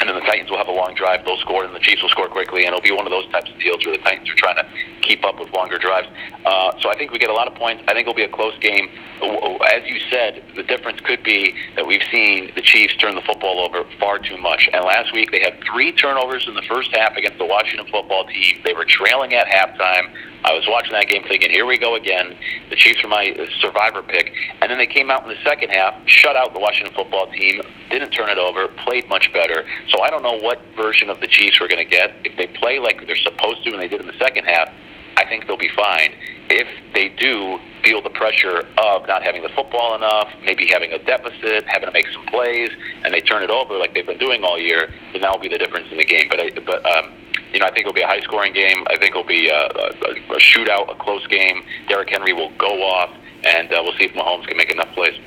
And 0.00 0.08
then 0.08 0.16
the 0.16 0.24
Titans 0.24 0.50
will 0.50 0.58
have 0.58 0.68
a 0.68 0.72
long 0.72 0.94
drive. 0.94 1.24
They'll 1.24 1.38
score, 1.38 1.64
and 1.64 1.74
the 1.74 1.78
Chiefs 1.78 2.02
will 2.02 2.08
score 2.08 2.28
quickly. 2.28 2.64
And 2.64 2.68
it'll 2.68 2.80
be 2.80 2.92
one 2.92 3.06
of 3.06 3.10
those 3.10 3.28
types 3.30 3.50
of 3.50 3.60
deals 3.60 3.84
where 3.84 3.96
the 3.96 4.02
Titans 4.02 4.28
are 4.30 4.34
trying 4.34 4.56
to 4.56 4.66
keep 5.02 5.24
up 5.24 5.38
with 5.38 5.52
longer 5.52 5.78
drives. 5.78 6.08
Uh, 6.44 6.72
so 6.80 6.90
I 6.90 6.96
think 6.96 7.12
we 7.12 7.18
get 7.18 7.30
a 7.30 7.34
lot 7.34 7.48
of 7.48 7.54
points. 7.54 7.84
I 7.86 7.92
think 7.92 8.08
it'll 8.08 8.14
be 8.14 8.24
a 8.24 8.28
close 8.28 8.56
game. 8.60 8.88
As 9.20 9.84
you 9.84 10.00
said, 10.10 10.42
the 10.56 10.62
difference 10.62 11.00
could 11.00 11.22
be 11.22 11.54
that 11.76 11.86
we've 11.86 12.02
seen 12.10 12.50
the 12.54 12.62
Chiefs 12.62 12.96
turn 12.96 13.14
the 13.14 13.20
football 13.20 13.60
over 13.60 13.84
far 13.98 14.18
too 14.18 14.38
much. 14.38 14.68
And 14.72 14.84
last 14.84 15.12
week 15.12 15.30
they 15.30 15.40
had 15.40 15.60
three 15.70 15.92
turnovers 15.92 16.48
in 16.48 16.54
the 16.54 16.62
first 16.62 16.90
half 16.96 17.16
against 17.16 17.38
the 17.38 17.44
Washington 17.46 17.86
football 17.92 18.24
team. 18.26 18.60
They 18.64 18.72
were 18.72 18.86
trailing 18.86 19.34
at 19.34 19.46
halftime. 19.46 20.12
I 20.42 20.54
was 20.54 20.64
watching 20.66 20.92
that 20.92 21.08
game 21.08 21.22
thinking, 21.28 21.50
here 21.50 21.66
we 21.66 21.76
go 21.76 21.96
again. 21.96 22.34
The 22.70 22.76
Chiefs 22.76 23.02
were 23.02 23.10
my 23.10 23.36
survivor 23.60 24.02
pick. 24.02 24.32
And 24.62 24.70
then 24.70 24.78
they 24.78 24.86
came 24.86 25.10
out 25.10 25.22
in 25.22 25.28
the 25.28 25.42
second 25.44 25.68
half, 25.68 25.94
shut 26.06 26.34
out 26.34 26.54
the 26.54 26.60
Washington 26.60 26.94
football 26.94 27.26
team, 27.30 27.60
didn't 27.90 28.10
turn 28.10 28.30
it 28.30 28.38
over, 28.38 28.68
played 28.68 29.06
much 29.08 29.30
better. 29.34 29.66
So 29.90 30.02
I 30.02 30.10
don't 30.10 30.22
know 30.22 30.38
what 30.38 30.60
version 30.76 31.10
of 31.10 31.20
the 31.20 31.26
Chiefs 31.26 31.60
we're 31.60 31.68
going 31.68 31.84
to 31.84 31.90
get. 31.90 32.14
If 32.24 32.36
they 32.36 32.46
play 32.46 32.78
like 32.78 33.06
they're 33.06 33.16
supposed 33.16 33.64
to 33.64 33.72
and 33.72 33.80
they 33.80 33.88
did 33.88 34.00
in 34.00 34.06
the 34.06 34.18
second 34.18 34.44
half, 34.44 34.68
I 35.16 35.26
think 35.26 35.46
they'll 35.46 35.56
be 35.56 35.70
fine. 35.74 36.14
If 36.48 36.66
they 36.94 37.08
do 37.08 37.58
feel 37.82 38.00
the 38.02 38.10
pressure 38.10 38.64
of 38.78 39.06
not 39.06 39.22
having 39.22 39.42
the 39.42 39.48
football 39.50 39.94
enough, 39.94 40.28
maybe 40.44 40.66
having 40.66 40.92
a 40.92 40.98
deficit, 40.98 41.64
having 41.66 41.86
to 41.86 41.92
make 41.92 42.08
some 42.12 42.24
plays, 42.26 42.70
and 43.04 43.12
they 43.12 43.20
turn 43.20 43.42
it 43.42 43.50
over 43.50 43.76
like 43.76 43.94
they've 43.94 44.06
been 44.06 44.18
doing 44.18 44.44
all 44.44 44.58
year, 44.58 44.92
then 45.12 45.22
that 45.22 45.32
will 45.32 45.40
be 45.40 45.48
the 45.48 45.58
difference 45.58 45.88
in 45.90 45.98
the 45.98 46.04
game. 46.04 46.26
But 46.30 46.40
I, 46.40 46.50
but 46.64 46.86
um, 46.86 47.12
you 47.52 47.58
know, 47.58 47.66
I 47.66 47.70
think 47.70 47.80
it'll 47.80 47.92
be 47.92 48.02
a 48.02 48.06
high 48.06 48.20
scoring 48.20 48.52
game. 48.52 48.86
I 48.88 48.96
think 48.96 49.10
it'll 49.10 49.24
be 49.24 49.48
a, 49.48 49.66
a, 49.66 50.34
a 50.34 50.38
shootout, 50.38 50.90
a 50.90 50.94
close 51.02 51.26
game. 51.26 51.62
Derrick 51.88 52.10
Henry 52.10 52.32
will 52.32 52.52
go 52.56 52.82
off, 52.82 53.10
and 53.44 53.72
uh, 53.72 53.80
we'll 53.82 53.96
see 53.98 54.04
if 54.04 54.12
Mahomes 54.12 54.46
can 54.46 54.56
make 54.56 54.70
enough 54.70 54.92
plays. 54.94 55.18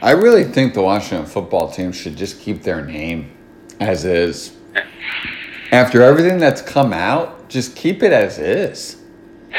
I 0.00 0.12
really 0.12 0.44
think 0.44 0.74
the 0.74 0.82
Washington 0.82 1.26
football 1.26 1.70
team 1.70 1.92
should 1.92 2.16
just 2.16 2.40
keep 2.40 2.62
their 2.62 2.84
name 2.84 3.30
as 3.82 4.04
is. 4.04 4.56
After 5.70 6.02
everything 6.02 6.38
that's 6.38 6.62
come 6.62 6.92
out, 6.92 7.48
just 7.48 7.76
keep 7.76 8.02
it 8.02 8.12
as 8.12 8.38
is. 8.38 8.96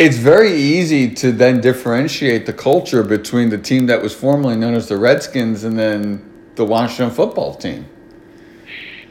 it's 0.00 0.16
very 0.16 0.52
easy 0.52 1.12
to 1.14 1.32
then 1.32 1.60
differentiate 1.60 2.46
the 2.46 2.52
culture 2.52 3.02
between 3.02 3.50
the 3.50 3.58
team 3.58 3.86
that 3.86 4.02
was 4.02 4.14
formerly 4.14 4.56
known 4.56 4.74
as 4.74 4.88
the 4.88 4.96
Redskins 4.96 5.64
and 5.64 5.78
then 5.78 6.28
the 6.56 6.64
Washington 6.64 7.14
football 7.14 7.54
team. 7.54 7.86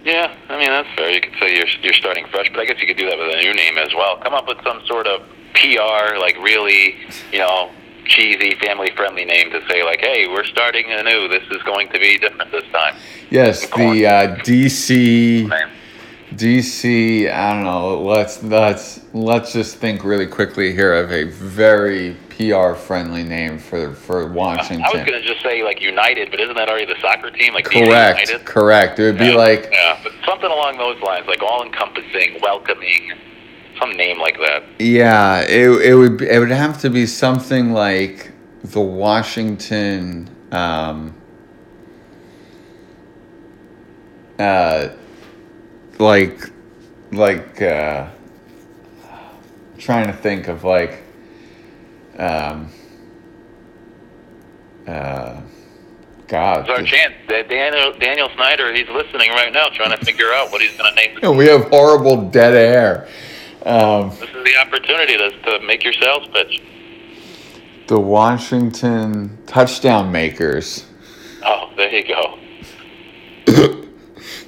Yeah, 0.03 0.35
I 0.49 0.57
mean 0.57 0.69
that's 0.69 0.89
fair. 0.95 1.11
You 1.11 1.21
could 1.21 1.33
say 1.39 1.55
you're 1.55 1.67
you're 1.81 1.93
starting 1.93 2.25
fresh, 2.27 2.49
but 2.49 2.59
I 2.59 2.65
guess 2.65 2.81
you 2.81 2.87
could 2.87 2.97
do 2.97 3.07
that 3.09 3.17
with 3.17 3.35
a 3.35 3.39
new 3.39 3.53
name 3.53 3.77
as 3.77 3.93
well. 3.93 4.17
Come 4.17 4.33
up 4.33 4.47
with 4.47 4.57
some 4.63 4.81
sort 4.87 5.05
of 5.05 5.21
PR, 5.53 6.17
like 6.17 6.37
really, 6.37 6.95
you 7.31 7.39
know, 7.39 7.69
cheesy, 8.11 8.55
family-friendly 8.63 9.25
name 9.25 9.51
to 9.51 9.61
say 9.67 9.83
like, 9.83 9.99
"Hey, 10.01 10.27
we're 10.27 10.45
starting 10.45 10.91
anew. 10.91 11.27
This 11.27 11.43
is 11.51 11.61
going 11.63 11.87
to 11.89 11.99
be 11.99 12.17
different 12.17 12.51
this 12.51 12.65
time." 12.71 12.95
Yes, 13.29 13.67
the 13.69 14.05
uh, 14.05 14.35
DC. 14.37 15.49
DC, 16.35 17.29
I 17.29 17.53
don't 17.53 17.63
know. 17.63 18.01
Let's 18.01 18.41
let's 18.41 19.01
let's 19.13 19.51
just 19.51 19.77
think 19.77 20.05
really 20.05 20.27
quickly 20.27 20.71
here 20.73 20.93
of 20.93 21.11
a 21.11 21.25
very 21.25 22.15
PR 22.29 22.73
friendly 22.73 23.23
name 23.23 23.59
for 23.59 23.93
for 23.93 24.27
Washington. 24.27 24.85
I 24.85 24.95
was 24.95 25.05
going 25.05 25.21
to 25.21 25.27
just 25.27 25.43
say 25.43 25.61
like 25.63 25.81
United, 25.81 26.31
but 26.31 26.39
isn't 26.39 26.55
that 26.55 26.69
already 26.69 26.85
the 26.85 26.99
soccer 27.01 27.31
team? 27.31 27.53
Like 27.53 27.65
correct, 27.65 28.29
United? 28.29 28.45
correct. 28.45 28.99
It 28.99 29.03
would 29.03 29.17
be 29.17 29.25
yeah, 29.25 29.35
like 29.35 29.69
yeah, 29.71 29.99
but 30.01 30.13
something 30.25 30.49
along 30.49 30.77
those 30.77 31.01
lines, 31.01 31.27
like 31.27 31.41
all 31.43 31.65
encompassing, 31.65 32.39
welcoming, 32.41 33.11
some 33.81 33.97
name 33.97 34.19
like 34.19 34.37
that. 34.37 34.63
Yeah, 34.79 35.41
it 35.41 35.69
it 35.81 35.95
would 35.95 36.21
it 36.21 36.39
would 36.39 36.51
have 36.51 36.79
to 36.81 36.89
be 36.89 37.05
something 37.05 37.73
like 37.73 38.31
the 38.63 38.81
Washington. 38.81 40.29
Um, 40.51 41.15
uh, 44.37 44.89
like 45.97 46.39
like 47.11 47.61
uh 47.61 48.07
trying 49.77 50.07
to 50.07 50.13
think 50.13 50.47
of 50.47 50.63
like 50.63 51.03
um 52.17 52.69
uh 54.87 55.41
God. 56.27 56.61
It's 56.61 56.69
our 56.69 56.83
chance. 56.83 57.13
Daniel 57.27 57.93
Daniel 57.99 58.29
Snyder, 58.35 58.73
he's 58.73 58.87
listening 58.89 59.31
right 59.31 59.51
now, 59.51 59.67
trying 59.67 59.97
to 59.97 60.05
figure 60.05 60.31
out 60.33 60.51
what 60.51 60.61
he's 60.61 60.75
going 60.77 60.89
to 60.89 60.95
name. 60.95 61.17
The 61.21 61.31
we 61.31 61.47
have 61.47 61.65
horrible 61.69 62.29
dead 62.29 62.55
air. 62.55 63.07
Um, 63.65 64.09
this 64.09 64.29
is 64.29 64.43
the 64.43 64.57
opportunity 64.57 65.17
to, 65.17 65.29
to 65.43 65.59
make 65.65 65.83
your 65.83 65.93
sales 65.93 66.27
pitch. 66.33 66.61
The 67.87 67.99
Washington 67.99 69.37
touchdown 69.45 70.11
makers. 70.11 70.85
Oh, 71.43 71.71
there 71.75 71.93
you 71.93 72.07
go. 72.07 72.39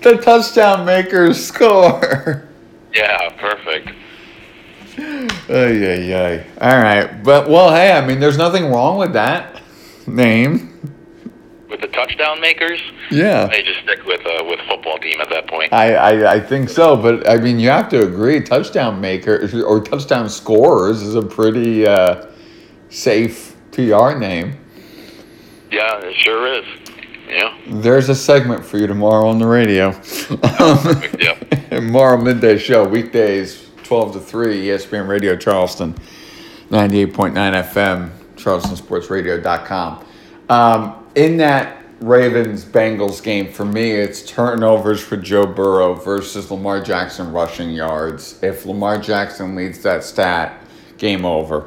the 0.02 0.18
touchdown 0.22 0.86
makers 0.86 1.46
score. 1.46 2.48
Yeah, 2.94 3.30
perfect. 3.40 3.90
Oh 5.50 5.68
yeah, 5.68 5.96
yeah. 5.96 6.44
All 6.62 6.78
right, 6.78 7.24
but 7.24 7.50
well, 7.50 7.72
hey, 7.72 7.92
I 7.92 8.06
mean, 8.06 8.20
there's 8.20 8.38
nothing 8.38 8.72
wrong 8.72 9.00
with 9.00 9.14
that 9.14 9.64
name. 10.06 10.93
With 11.74 11.82
the 11.82 11.88
touchdown 11.88 12.40
makers, 12.40 12.80
yeah, 13.10 13.48
they 13.48 13.64
just 13.64 13.80
stick 13.80 14.06
with 14.06 14.22
uh, 14.28 14.44
with 14.46 14.60
football 14.70 15.00
team 15.00 15.20
at 15.20 15.30
that 15.32 15.48
point. 15.48 15.74
I, 15.74 15.96
I 15.96 16.34
I 16.34 16.40
think 16.40 16.70
so, 16.70 16.96
but 16.96 17.28
I 17.28 17.38
mean, 17.38 17.58
you 17.58 17.70
have 17.70 17.90
to 17.90 18.06
agree, 18.06 18.42
touchdown 18.42 19.02
makers 19.02 19.56
or 19.56 19.82
touchdown 19.82 20.30
scorers 20.30 21.02
is 21.02 21.16
a 21.16 21.24
pretty 21.24 21.88
uh, 21.88 22.28
safe 22.90 23.56
PR 23.72 24.14
name. 24.14 24.56
Yeah, 25.72 26.00
it 26.04 26.16
sure 26.18 26.46
is. 26.46 26.66
Yeah. 27.28 27.58
There's 27.68 28.10
a 28.10 28.16
segment 28.16 28.64
for 28.64 28.78
you 28.78 28.86
tomorrow 28.86 29.28
on 29.28 29.40
the 29.40 29.48
radio. 29.48 29.90
yeah. 31.20 31.34
tomorrow 31.72 32.22
midday 32.22 32.60
show, 32.60 32.88
weekdays, 32.88 33.72
12 33.82 34.14
to 34.14 34.20
3, 34.20 34.68
ESPN 34.68 35.08
Radio 35.08 35.36
Charleston, 35.36 35.96
98.9 36.70 37.34
FM, 37.34 38.12
charlestonsportsradio.com. 38.36 40.06
Um, 40.50 41.03
in 41.16 41.38
that 41.38 41.84
Ravens 42.00 42.66
Bengals 42.66 43.24
game, 43.24 43.52
for 43.52 43.66
me, 43.66 43.92
it's 43.92 44.24
turnovers 44.24 45.02
for 45.02 45.16
Joe 45.16 45.46
Burrow 45.46 45.94
versus 45.94 46.52
Lamar 46.52 46.82
Jackson 46.82 47.32
rushing 47.32 47.70
yards. 47.70 48.42
If 48.44 48.66
Lamar 48.66 48.98
Jackson 49.00 49.56
leads 49.56 49.80
that 49.84 50.04
stat, 50.04 50.60
game 50.98 51.26
over. 51.26 51.66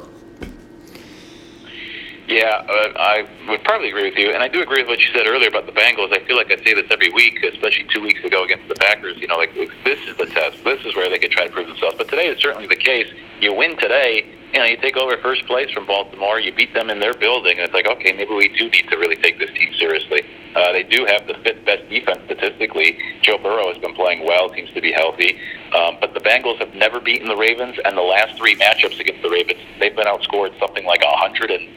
Yeah, 2.27 2.65
uh, 2.67 2.91
I 2.99 3.25
would 3.47 3.63
probably 3.63 3.87
agree 3.87 4.09
with 4.09 4.17
you, 4.17 4.31
and 4.31 4.43
I 4.43 4.49
do 4.49 4.61
agree 4.61 4.81
with 4.81 4.89
what 4.89 4.99
you 4.99 5.07
said 5.13 5.25
earlier 5.27 5.47
about 5.47 5.65
the 5.65 5.71
Bengals. 5.71 6.11
I 6.11 6.19
feel 6.27 6.35
like 6.35 6.51
I 6.51 6.57
say 6.57 6.73
this 6.73 6.85
every 6.91 7.09
week, 7.09 7.41
especially 7.41 7.85
two 7.85 8.01
weeks 8.01 8.21
ago 8.25 8.43
against 8.43 8.67
the 8.67 8.75
Packers. 8.75 9.17
You 9.17 9.27
know, 9.27 9.37
like 9.37 9.53
this 9.55 9.99
is 10.05 10.17
the 10.17 10.25
test. 10.25 10.61
This 10.65 10.85
is 10.85 10.93
where 10.93 11.09
they 11.09 11.19
could 11.19 11.31
try 11.31 11.47
to 11.47 11.53
prove 11.53 11.67
themselves. 11.67 11.95
But 11.97 12.09
today 12.09 12.27
is 12.27 12.41
certainly 12.41 12.67
the 12.67 12.75
case. 12.75 13.07
You 13.39 13.53
win 13.53 13.77
today. 13.77 14.25
You 14.53 14.59
know, 14.59 14.65
you 14.65 14.77
take 14.77 14.97
over 14.97 15.17
first 15.17 15.45
place 15.45 15.69
from 15.71 15.85
Baltimore. 15.85 16.39
You 16.39 16.53
beat 16.53 16.73
them 16.73 16.89
in 16.89 16.99
their 16.99 17.13
building, 17.13 17.57
and 17.57 17.61
it's 17.61 17.73
like, 17.73 17.87
okay, 17.87 18.13
maybe 18.13 18.33
we 18.33 18.47
do 18.49 18.69
need 18.69 18.87
to 18.89 18.97
really 18.97 19.17
take 19.17 19.37
this 19.37 19.51
team 19.51 19.73
seriously. 19.77 20.21
Uh, 20.55 20.71
they 20.71 20.83
do 20.83 21.05
have 21.05 21.27
the 21.27 21.35
fifth 21.43 21.63
best 21.65 21.87
defense 21.89 22.19
statistically. 22.25 22.97
Joe 23.21 23.37
Burrow 23.37 23.67
has 23.67 23.77
been 23.77 23.93
playing 23.93 24.25
well, 24.25 24.51
seems 24.53 24.71
to 24.71 24.81
be 24.81 24.91
healthy. 24.91 25.37
Um, 25.75 25.97
but 26.01 26.13
the 26.13 26.19
Bengals 26.21 26.57
have 26.59 26.73
never 26.73 26.99
beaten 26.99 27.27
the 27.27 27.35
Ravens, 27.35 27.75
and 27.85 27.95
the 27.95 28.01
last 28.01 28.37
three 28.37 28.55
matchups 28.55 28.99
against 28.99 29.21
the 29.21 29.29
Ravens, 29.29 29.59
they've 29.79 29.95
been 29.95 30.07
outscored 30.07 30.57
something 30.59 30.85
like 30.85 31.03
a 31.03 31.15
hundred 31.17 31.51
and 31.51 31.67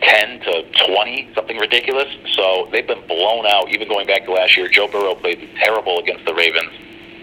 10 0.00 0.40
to 0.40 0.62
20, 0.86 1.30
something 1.34 1.58
ridiculous. 1.58 2.08
So 2.34 2.68
they've 2.72 2.86
been 2.86 3.06
blown 3.06 3.46
out, 3.46 3.68
even 3.70 3.86
going 3.86 4.06
back 4.06 4.24
to 4.24 4.32
last 4.32 4.56
year. 4.56 4.68
Joe 4.68 4.88
Burrow 4.88 5.14
played 5.14 5.48
terrible 5.60 5.98
against 5.98 6.24
the 6.24 6.34
Ravens. 6.34 6.72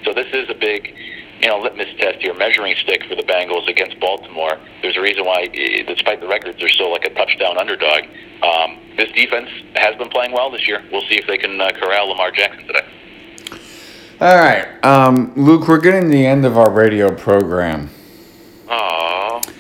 So 0.06 0.14
this 0.14 0.28
is 0.34 0.50
a 0.50 0.54
big, 0.54 0.94
you 1.42 1.48
know, 1.48 1.60
litmus 1.60 1.90
test 1.98 2.20
here, 2.22 2.34
measuring 2.34 2.76
stick 2.78 3.04
for 3.08 3.16
the 3.16 3.24
Bengals 3.24 3.68
against 3.68 4.00
Baltimore. 4.00 4.58
There's 4.82 4.98
a 4.98 5.02
reason 5.02 5.26
why, 5.26 5.48
despite 5.48 6.22
the 6.22 6.28
records, 6.28 6.58
they're 6.60 6.70
still 6.70 6.92
like 6.92 7.06
a 7.06 7.14
touchdown 7.14 7.58
underdog. 7.58 8.04
Um, 8.42 8.80
this 8.98 9.12
defense 9.12 9.50
has 9.76 9.96
been 9.98 10.10
playing 10.10 10.32
well 10.32 10.50
this 10.50 10.68
year. 10.68 10.84
We'll 10.92 11.02
see 11.04 11.16
if 11.16 11.28
they 11.28 11.38
can 11.38 11.60
uh, 11.60 11.72
corral 11.74 12.10
Lamar 12.10 12.32
Jackson 12.32 12.66
today. 12.66 12.86
All 14.22 14.38
right, 14.38 14.84
um, 14.86 15.34
Luke, 15.36 15.68
we're 15.68 15.82
getting 15.82 16.04
to 16.04 16.08
the 16.08 16.26
end 16.26 16.46
of 16.46 16.58
our 16.58 16.72
radio 16.72 17.14
program. 17.14 17.90
Aww. 18.68 19.54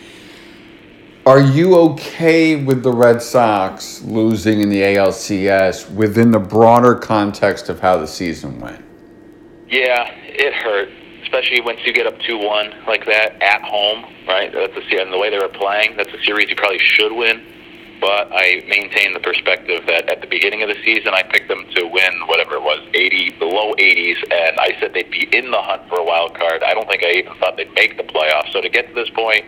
Are 1.25 1.41
you 1.41 1.75
okay 1.75 2.63
with 2.63 2.81
the 2.81 2.93
Red 2.93 3.21
Sox 3.21 4.01
losing 4.03 4.61
in 4.61 4.69
the 4.69 4.81
ALCS 4.81 5.91
within 5.91 6.31
the 6.31 6.39
broader 6.39 6.95
context 6.95 7.67
of 7.67 7.81
how 7.81 7.97
the 7.97 8.07
season 8.07 8.59
went? 8.61 8.85
Yeah, 9.67 10.09
it 10.13 10.53
hurt, 10.53 10.89
especially 11.25 11.59
once 11.61 11.79
you 11.85 11.91
get 11.91 12.05
up 12.07 12.17
2 12.21 12.37
1 12.37 12.85
like 12.87 13.05
that 13.05 13.41
at 13.41 13.61
home, 13.61 14.05
right? 14.27 14.53
That's 14.53 14.77
a, 14.77 15.01
and 15.01 15.11
the 15.11 15.17
way 15.17 15.29
they 15.29 15.39
were 15.39 15.49
playing, 15.49 15.97
that's 15.97 16.13
a 16.13 16.23
series 16.23 16.49
you 16.49 16.55
probably 16.55 16.79
should 16.79 17.11
win. 17.11 17.41
But 17.99 18.29
I 18.31 18.61
maintain 18.67 19.13
the 19.13 19.19
perspective 19.19 19.85
that 19.87 20.09
at 20.09 20.21
the 20.21 20.27
beginning 20.27 20.61
of 20.61 20.69
the 20.69 20.77
season, 20.83 21.13
I 21.13 21.23
picked 21.23 21.47
them 21.47 21.65
to 21.75 21.87
win 21.87 22.13
whatever 22.27 22.55
it 22.55 22.61
was, 22.61 22.79
80, 22.93 23.39
the 23.39 23.45
low 23.45 23.73
80s, 23.73 24.21
and 24.31 24.59
I 24.59 24.77
said 24.79 24.93
they'd 24.93 25.09
be 25.09 25.27
in 25.31 25.49
the 25.49 25.61
hunt 25.61 25.87
for 25.89 25.99
a 25.99 26.03
wild 26.03 26.35
card. 26.37 26.61
I 26.61 26.73
don't 26.73 26.87
think 26.87 27.03
I 27.03 27.11
even 27.11 27.33
thought 27.39 27.57
they'd 27.57 27.73
make 27.73 27.97
the 27.97 28.03
playoffs. 28.03 28.51
So 28.51 28.61
to 28.61 28.69
get 28.69 28.89
to 28.89 28.93
this 28.93 29.09
point, 29.09 29.45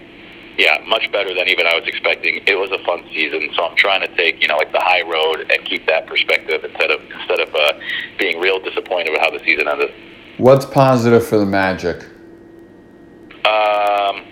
yeah, 0.57 0.81
much 0.88 1.12
better 1.12 1.36
than 1.36 1.48
even 1.50 1.67
I 1.67 1.75
was 1.75 1.88
expecting. 1.88 2.41
It 2.48 2.55
was 2.55 2.72
a 2.72 2.81
fun 2.84 3.03
season, 3.13 3.51
so 3.55 3.65
I'm 3.65 3.75
trying 3.75 4.01
to 4.01 4.10
take 4.15 4.41
you 4.41 4.48
know 4.48 4.57
like 4.57 4.72
the 4.72 4.81
high 4.81 5.03
road 5.03 5.46
and 5.51 5.63
keep 5.65 5.86
that 5.86 6.07
perspective 6.07 6.63
instead 6.63 6.89
of 6.89 7.00
instead 7.12 7.41
of 7.41 7.53
uh, 7.53 7.74
being 8.17 8.39
real 8.39 8.60
disappointed 8.60 9.12
with 9.12 9.22
how 9.22 9.29
the 9.29 9.43
season 9.46 9.67
ended. 9.67 9.93
What's 10.38 10.65
positive 10.65 11.25
for 11.25 11.39
the 11.39 11.46
Magic? 11.46 12.03
Um, 13.44 14.24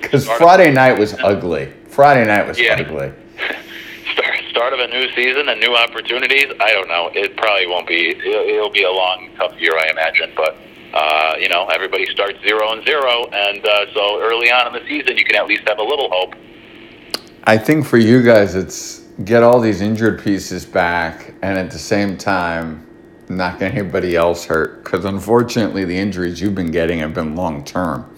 because 0.00 0.26
Friday 0.26 0.72
night 0.72 0.98
was 0.98 1.14
ugly. 1.22 1.70
Friday 1.88 2.26
night 2.26 2.46
was 2.46 2.58
yeah. 2.58 2.80
ugly. 2.80 3.12
start 4.14 4.38
start 4.48 4.72
of 4.72 4.80
a 4.80 4.86
new 4.88 5.12
season 5.12 5.50
and 5.50 5.60
new 5.60 5.76
opportunities. 5.76 6.46
I 6.60 6.72
don't 6.72 6.88
know. 6.88 7.10
It 7.14 7.36
probably 7.36 7.66
won't 7.66 7.86
be. 7.86 8.10
It'll, 8.10 8.48
it'll 8.48 8.70
be 8.70 8.84
a 8.84 8.90
long, 8.90 9.28
tough 9.36 9.52
year, 9.60 9.76
I 9.78 9.90
imagine, 9.90 10.32
but 10.34 10.56
uh, 10.94 11.34
you 11.38 11.50
know, 11.50 11.66
everybody 11.66 12.06
starts 12.06 12.40
zero 12.40 12.72
and 12.72 12.84
zero, 12.84 13.26
and 13.32 13.64
uh, 13.64 13.92
so 13.92 14.20
early 14.22 14.50
on 14.50 14.66
in 14.68 14.72
the 14.72 14.88
season, 14.88 15.16
you 15.18 15.24
can 15.24 15.36
at 15.36 15.46
least 15.46 15.68
have 15.68 15.78
a 15.78 15.84
little 15.84 16.08
hope. 16.10 16.34
I 17.44 17.58
think 17.58 17.86
for 17.86 17.98
you 17.98 18.22
guys, 18.22 18.54
it's 18.54 19.00
get 19.24 19.42
all 19.42 19.60
these 19.60 19.82
injured 19.82 20.22
pieces 20.22 20.64
back, 20.64 21.34
and 21.42 21.58
at 21.58 21.70
the 21.70 21.78
same 21.78 22.16
time, 22.16 22.86
not 23.30 23.58
get 23.58 23.74
anybody 23.74 24.16
else 24.16 24.44
hurt. 24.44 24.84
Because 24.84 25.04
unfortunately, 25.04 25.84
the 25.84 25.96
injuries 25.96 26.40
you've 26.40 26.54
been 26.54 26.70
getting 26.70 26.98
have 27.00 27.14
been 27.14 27.36
long 27.36 27.64
term. 27.64 28.14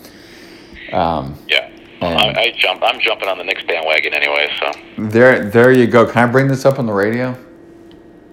Um, 0.93 1.37
Yeah. 1.49 1.69
I, 2.01 2.35
I 2.37 2.55
jump. 2.59 2.83
I'm 2.83 3.01
jumping 3.01 3.29
on 3.29 3.39
the 3.39 3.45
Knicks 3.45 3.63
bandwagon 3.63 4.13
anyway. 4.13 4.49
So 4.59 4.73
there, 4.99 5.49
there 5.49 5.71
you 5.71 5.87
go. 5.87 6.05
Can 6.05 6.29
I 6.29 6.33
bring 6.33 6.49
this 6.49 6.65
up 6.65 6.79
on 6.79 6.87
the 6.87 6.93
radio 6.93 7.37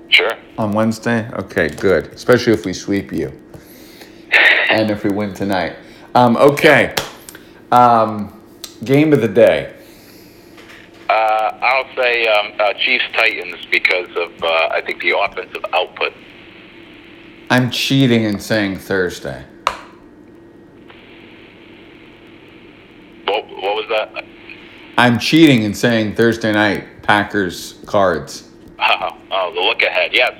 sure. 0.10 0.34
on 0.58 0.72
Wednesday? 0.72 1.30
Okay, 1.34 1.70
good. 1.70 2.08
Especially 2.08 2.54
if 2.54 2.66
we 2.66 2.74
sweep 2.74 3.12
you, 3.12 3.32
and 4.72 4.90
if 4.90 5.04
we 5.04 5.12
win 5.12 5.34
tonight. 5.36 5.76
Um, 6.16 6.36
okay. 6.38 6.96
Um, 7.72 8.42
game 8.84 9.14
of 9.14 9.22
the 9.22 9.28
day. 9.28 9.76
Uh, 11.08 11.58
I'll 11.62 11.96
say 11.96 12.28
um, 12.28 12.54
uh, 12.60 12.74
Chiefs 12.74 13.06
Titans 13.14 13.66
because 13.72 14.10
of 14.16 14.44
uh, 14.44 14.70
I 14.72 14.82
think 14.86 15.02
the 15.02 15.18
offensive 15.18 15.64
output. 15.74 16.14
I'm 17.50 17.72
cheating 17.72 18.26
and 18.26 18.42
saying 18.42 18.78
Thursday. 18.78 19.44
What, 23.26 23.48
what 23.48 23.76
was 23.76 23.86
that? 23.90 24.26
I'm 24.98 25.18
cheating 25.18 25.66
and 25.66 25.76
saying 25.76 26.16
Thursday 26.16 26.52
night 26.52 27.02
Packers 27.02 27.80
Cards. 27.86 28.50
oh, 28.80 29.52
the 29.54 29.62
look 29.62 29.82
ahead. 29.82 30.12
Yes. 30.14 30.34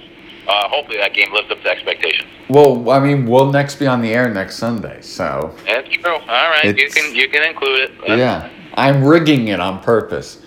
Uh, 0.48 0.68
hopefully 0.68 0.98
that 0.98 1.14
game 1.14 1.32
lives 1.34 1.50
up 1.52 1.62
to 1.62 1.70
expectations. 1.70 2.28
Well, 2.50 2.90
I 2.90 3.00
mean, 3.00 3.26
we'll 3.26 3.52
next 3.52 3.76
be 3.76 3.88
on 3.88 4.02
the 4.02 4.14
air 4.14 4.32
next 4.34 4.58
Sunday, 4.58 5.02
so 5.02 5.56
That's 5.66 5.88
true. 5.90 6.14
All 6.14 6.50
right, 6.50 6.76
you 6.76 6.90
can 6.90 7.14
you 7.14 7.30
can 7.30 7.48
include 7.48 7.82
it. 7.82 7.92
That's- 8.02 8.18
yeah, 8.18 8.50
I'm 8.74 9.04
rigging 9.04 9.50
it 9.50 9.60
on 9.60 9.82
purpose. 9.82 10.42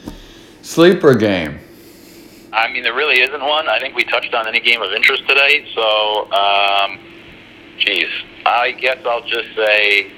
Sleeper 0.62 1.14
game. 1.14 1.60
I 2.52 2.70
mean, 2.70 2.82
there 2.82 2.94
really 2.94 3.20
isn't 3.20 3.40
one. 3.40 3.68
I 3.68 3.78
think 3.80 3.96
we 3.96 4.04
touched 4.04 4.34
on 4.34 4.46
any 4.46 4.60
game 4.60 4.82
of 4.82 4.92
interest 4.92 5.26
today. 5.26 5.64
So, 5.74 6.30
um, 6.32 6.98
geez, 7.78 8.08
I 8.44 8.72
guess 8.72 8.98
I'll 9.06 9.26
just 9.26 9.54
say 9.56 10.12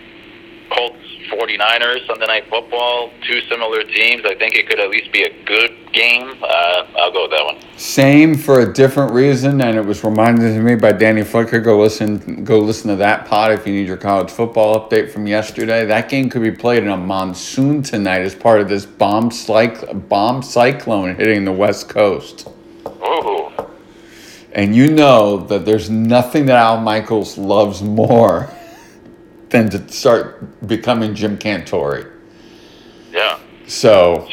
Colts 0.70 1.03
49ers 1.30 2.06
Sunday 2.06 2.26
Night 2.26 2.48
Football. 2.48 3.10
Two 3.26 3.40
similar 3.42 3.82
teams. 3.84 4.22
I 4.24 4.34
think 4.34 4.54
it 4.56 4.68
could 4.68 4.80
at 4.80 4.90
least 4.90 5.12
be 5.12 5.22
a 5.22 5.44
good 5.44 5.72
game. 5.92 6.34
Uh, 6.42 6.86
I'll 6.98 7.12
go 7.12 7.22
with 7.22 7.30
that 7.32 7.44
one. 7.44 7.78
Same 7.78 8.34
for 8.34 8.60
a 8.60 8.72
different 8.72 9.12
reason, 9.12 9.60
and 9.60 9.76
it 9.76 9.84
was 9.84 10.02
reminded 10.04 10.54
to 10.54 10.60
me 10.60 10.74
by 10.74 10.92
Danny 10.92 11.22
Flicker. 11.22 11.60
Go 11.60 11.80
listen, 11.80 12.44
go 12.44 12.58
listen 12.58 12.90
to 12.90 12.96
that 12.96 13.26
pod 13.26 13.52
if 13.52 13.66
you 13.66 13.72
need 13.72 13.86
your 13.86 13.96
college 13.96 14.30
football 14.30 14.78
update 14.88 15.10
from 15.10 15.26
yesterday. 15.26 15.84
That 15.84 16.08
game 16.08 16.28
could 16.30 16.42
be 16.42 16.50
played 16.52 16.82
in 16.82 16.88
a 16.90 16.96
monsoon 16.96 17.82
tonight 17.82 18.22
as 18.22 18.34
part 18.34 18.60
of 18.60 18.68
this 18.68 18.86
bomb 18.86 19.30
cyc- 19.30 20.08
bomb 20.08 20.42
cyclone 20.42 21.16
hitting 21.16 21.44
the 21.44 21.52
west 21.52 21.88
coast. 21.88 22.48
Ooh, 22.86 23.50
And 24.52 24.74
you 24.74 24.90
know 24.90 25.38
that 25.38 25.64
there's 25.64 25.90
nothing 25.90 26.46
that 26.46 26.56
Al 26.56 26.80
Michaels 26.80 27.36
loves 27.38 27.82
more 27.82 28.48
than 29.54 29.70
to 29.70 29.88
start 29.88 30.66
becoming 30.66 31.14
Jim 31.14 31.38
Cantore. 31.38 32.10
yeah. 33.12 33.38
So 33.68 34.28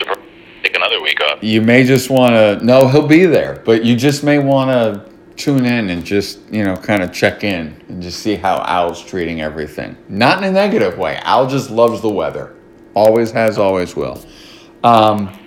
Take 0.63 0.75
another 0.75 0.99
week 1.01 1.21
off. 1.21 1.43
you 1.43 1.61
may 1.61 1.83
just 1.83 2.09
want 2.09 2.33
to, 2.33 2.65
no, 2.65 2.87
he'll 2.87 3.07
be 3.07 3.25
there, 3.25 3.61
but 3.63 3.85
you 3.85 3.95
just 3.95 4.23
may 4.23 4.39
want 4.39 4.71
to 4.71 5.11
tune 5.37 5.65
in 5.65 5.89
and 5.91 6.03
just, 6.03 6.39
you 6.51 6.63
know, 6.63 6.75
kind 6.75 7.03
of 7.03 7.13
check 7.13 7.43
in 7.43 7.79
and 7.87 8.01
just 8.01 8.19
see 8.19 8.35
how 8.35 8.63
Al's 8.67 9.03
treating 9.05 9.41
everything. 9.41 9.95
Not 10.09 10.39
in 10.39 10.43
a 10.45 10.51
negative 10.51 10.97
way. 10.97 11.17
Al 11.17 11.47
just 11.47 11.69
loves 11.69 12.01
the 12.01 12.09
weather. 12.09 12.55
Always 12.95 13.31
has, 13.31 13.57
always 13.59 13.95
will. 13.95 14.23
Um, 14.83 15.37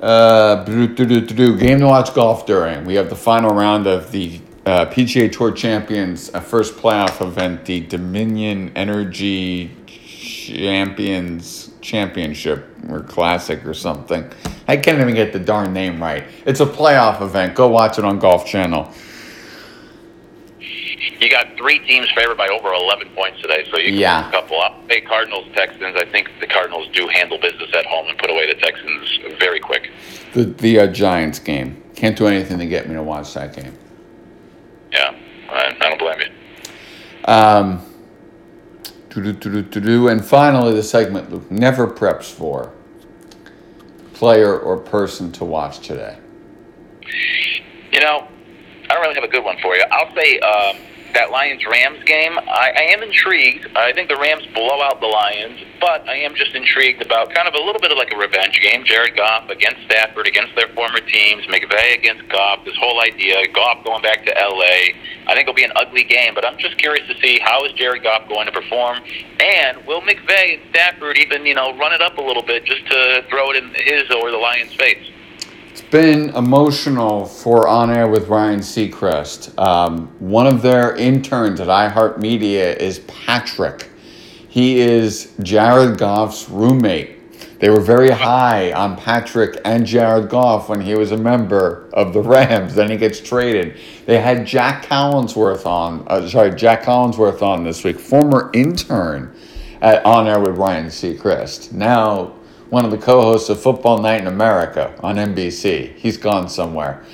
uh, 0.00 0.64
game 0.64 1.78
to 1.80 1.86
watch 1.86 2.14
golf 2.14 2.46
during. 2.46 2.84
We 2.86 2.94
have 2.94 3.10
the 3.10 3.16
final 3.16 3.54
round 3.54 3.86
of 3.86 4.10
the 4.12 4.40
uh, 4.66 4.84
PGA 4.86 5.30
Tour 5.30 5.52
Champions 5.52 6.32
uh, 6.34 6.40
first 6.40 6.74
playoff 6.76 7.24
event, 7.24 7.64
the 7.64 7.80
Dominion 7.82 8.72
Energy 8.74 9.70
Champions 9.86 11.70
Championship 11.80 12.66
or 12.88 13.00
Classic 13.02 13.64
or 13.64 13.72
something. 13.74 14.28
I 14.66 14.76
can't 14.76 15.00
even 15.00 15.14
get 15.14 15.32
the 15.32 15.38
darn 15.38 15.72
name 15.72 16.02
right. 16.02 16.24
It's 16.44 16.58
a 16.60 16.66
playoff 16.66 17.22
event. 17.22 17.54
Go 17.54 17.68
watch 17.68 17.98
it 17.98 18.04
on 18.04 18.18
Golf 18.18 18.44
Channel. 18.44 18.92
You 20.58 21.30
got 21.30 21.56
three 21.56 21.78
teams 21.86 22.10
favored 22.16 22.36
by 22.36 22.48
over 22.48 22.72
11 22.72 23.08
points 23.14 23.40
today, 23.40 23.66
so 23.70 23.78
you 23.78 23.90
can 23.92 23.98
Yeah. 24.00 24.28
a 24.28 24.30
couple 24.32 24.60
up. 24.60 24.82
Hey, 24.88 25.00
Cardinals, 25.00 25.46
Texans. 25.54 25.96
I 25.96 26.04
think 26.06 26.28
the 26.40 26.46
Cardinals 26.46 26.88
do 26.92 27.06
handle 27.08 27.38
business 27.38 27.70
at 27.72 27.86
home 27.86 28.08
and 28.08 28.18
put 28.18 28.30
away 28.30 28.46
the 28.52 28.60
Texans 28.60 29.18
very 29.38 29.60
quick. 29.60 29.90
The 30.34 30.44
the 30.44 30.80
uh, 30.80 30.86
Giants 30.88 31.38
game. 31.38 31.82
Can't 31.94 32.16
do 32.18 32.26
anything 32.26 32.58
to 32.58 32.66
get 32.66 32.88
me 32.88 32.94
to 32.94 33.02
watch 33.02 33.32
that 33.34 33.54
game. 33.54 33.72
Yeah, 34.92 35.14
I, 35.50 35.76
I 35.80 35.88
don't 35.88 35.98
blame 35.98 36.20
you. 36.20 37.32
Um, 37.32 37.82
and 40.08 40.24
finally, 40.24 40.74
the 40.74 40.82
segment 40.82 41.30
Luke 41.30 41.50
never 41.50 41.86
preps 41.86 42.30
for 42.30 42.72
player 44.12 44.58
or 44.58 44.76
person 44.76 45.32
to 45.32 45.44
watch 45.44 45.80
today. 45.80 46.18
You 47.92 48.00
know, 48.00 48.28
I 48.88 48.94
don't 48.94 49.02
really 49.02 49.14
have 49.14 49.24
a 49.24 49.28
good 49.28 49.44
one 49.44 49.56
for 49.62 49.74
you. 49.74 49.84
I'll 49.90 50.14
say 50.14 50.38
um, 50.40 50.76
that 51.16 51.30
Lions 51.30 51.64
Rams 51.64 52.04
game. 52.04 52.36
I, 52.36 52.76
I 52.76 52.82
am 52.92 53.02
intrigued. 53.02 53.66
I 53.74 53.92
think 53.94 54.10
the 54.10 54.20
Rams 54.20 54.44
blow 54.52 54.82
out 54.84 55.00
the 55.00 55.08
Lions, 55.08 55.58
but 55.80 56.06
I 56.06 56.16
am 56.16 56.34
just 56.34 56.54
intrigued 56.54 57.00
about 57.00 57.32
kind 57.32 57.48
of 57.48 57.54
a 57.54 57.62
little 57.64 57.80
bit 57.80 57.90
of 57.90 57.96
like 57.96 58.12
a 58.12 58.18
revenge 58.18 58.60
game. 58.60 58.84
Jared 58.84 59.16
Goff 59.16 59.48
against 59.48 59.80
Stafford 59.86 60.26
against 60.26 60.54
their 60.56 60.68
former 60.76 61.00
teams. 61.00 61.46
McVay 61.46 61.96
against 61.96 62.28
Goff. 62.28 62.66
This 62.66 62.76
whole 62.76 63.00
idea. 63.00 63.48
Goff 63.48 63.82
going 63.82 64.02
back 64.02 64.26
to 64.26 64.38
L.A. 64.38 64.92
I 65.26 65.32
think 65.32 65.48
it'll 65.48 65.54
be 65.54 65.64
an 65.64 65.72
ugly 65.74 66.04
game, 66.04 66.34
but 66.34 66.44
I'm 66.44 66.58
just 66.58 66.76
curious 66.76 67.08
to 67.08 67.18
see 67.24 67.40
how 67.40 67.64
is 67.64 67.72
Jared 67.72 68.02
Goff 68.02 68.28
going 68.28 68.44
to 68.44 68.52
perform, 68.52 69.00
and 69.40 69.86
will 69.86 70.02
McVay 70.02 70.60
and 70.60 70.62
Stafford 70.68 71.16
even 71.16 71.46
you 71.46 71.54
know 71.54 71.72
run 71.78 71.94
it 71.94 72.02
up 72.02 72.18
a 72.18 72.22
little 72.22 72.44
bit 72.44 72.66
just 72.66 72.84
to 72.92 73.24
throw 73.30 73.52
it 73.52 73.56
in 73.56 73.72
his 73.72 74.04
or 74.10 74.30
the 74.30 74.36
Lions' 74.36 74.74
face. 74.74 75.15
It's 75.76 75.90
been 75.90 76.30
emotional 76.30 77.26
for 77.26 77.68
On 77.68 77.90
Air 77.90 78.08
with 78.08 78.28
Ryan 78.28 78.60
Seacrest. 78.60 79.58
Um, 79.58 80.06
one 80.20 80.46
of 80.46 80.62
their 80.62 80.96
interns 80.96 81.60
at 81.60 81.68
iHeartMedia 81.68 82.78
is 82.78 83.00
Patrick. 83.00 83.90
He 84.48 84.80
is 84.80 85.34
Jared 85.42 85.98
Goff's 85.98 86.48
roommate. 86.48 87.58
They 87.60 87.68
were 87.68 87.82
very 87.82 88.08
high 88.08 88.72
on 88.72 88.96
Patrick 88.96 89.60
and 89.66 89.84
Jared 89.84 90.30
Goff 90.30 90.70
when 90.70 90.80
he 90.80 90.94
was 90.94 91.12
a 91.12 91.16
member 91.18 91.90
of 91.92 92.14
the 92.14 92.22
Rams. 92.22 92.74
Then 92.74 92.90
he 92.90 92.96
gets 92.96 93.20
traded. 93.20 93.76
They 94.06 94.18
had 94.18 94.46
Jac 94.46 94.86
Collinsworth 94.86 95.66
on, 95.66 96.04
uh, 96.06 96.26
sorry, 96.26 96.54
Jac 96.54 96.84
Collinsworth 96.84 97.42
on 97.42 97.64
this 97.64 97.84
week, 97.84 98.00
former 98.00 98.50
intern 98.54 99.36
at 99.82 100.02
On 100.06 100.26
Air 100.26 100.40
with 100.40 100.56
Ryan 100.56 100.86
Seacrest. 100.86 101.72
Now 101.72 102.32
one 102.70 102.84
of 102.84 102.90
the 102.90 102.98
co-hosts 102.98 103.48
of 103.48 103.60
Football 103.60 103.98
Night 103.98 104.20
in 104.20 104.26
America 104.26 104.94
on 105.02 105.16
NBC. 105.16 105.94
He's 105.96 106.16
gone 106.16 106.48
somewhere. 106.48 107.04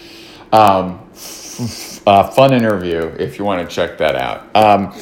Um, 0.52 1.00
uh, 2.06 2.30
fun 2.30 2.52
interview 2.52 3.14
if 3.18 3.38
you 3.38 3.44
want 3.44 3.68
to 3.68 3.74
check 3.74 3.98
that 3.98 4.16
out. 4.16 4.54
Um, 4.56 4.94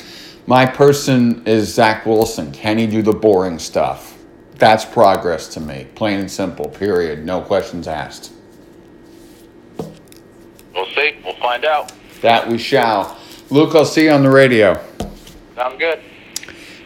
my 0.46 0.66
person 0.66 1.46
is 1.46 1.72
Zach 1.72 2.06
Wilson. 2.06 2.52
Can 2.52 2.78
he 2.78 2.86
do 2.86 3.02
the 3.02 3.12
boring 3.12 3.58
stuff? 3.58 4.18
That's 4.56 4.84
progress 4.84 5.48
to 5.54 5.60
me. 5.60 5.86
Plain 5.94 6.20
and 6.20 6.30
simple. 6.30 6.68
Period. 6.68 7.24
No 7.24 7.40
questions 7.40 7.88
asked. 7.88 8.32
We'll 10.74 10.86
see. 10.94 11.16
We'll 11.24 11.34
find 11.36 11.64
out. 11.64 11.92
That 12.20 12.46
we 12.48 12.58
shall. 12.58 13.16
Luke, 13.50 13.74
I'll 13.74 13.84
see 13.84 14.04
you 14.04 14.10
on 14.10 14.22
the 14.22 14.30
radio. 14.30 14.78
Sounds 15.54 15.78
good. 15.78 16.00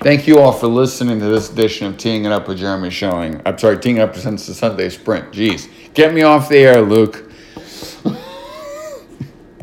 Thank 0.05 0.27
you 0.27 0.39
all 0.39 0.53
for 0.53 0.67
listening 0.67 1.19
to 1.21 1.25
this 1.25 1.51
edition 1.51 1.87
of 1.87 1.97
Teeing 1.97 2.27
It 2.27 2.31
Up 2.31 2.47
with 2.47 2.59
Jeremy 2.59 2.91
Showing. 2.91 3.41
I'm 3.47 3.57
sorry, 3.57 3.79
Teeing 3.79 4.01
Up 4.01 4.13
presents 4.13 4.47
the 4.47 4.53
Sunday 4.53 4.91
Sprint. 4.91 5.33
Jeez. 5.33 5.71
Get 5.95 6.13
me 6.13 6.21
off 6.21 6.51
the 6.51 6.59
air, 6.59 6.83
Luke. 6.83 7.24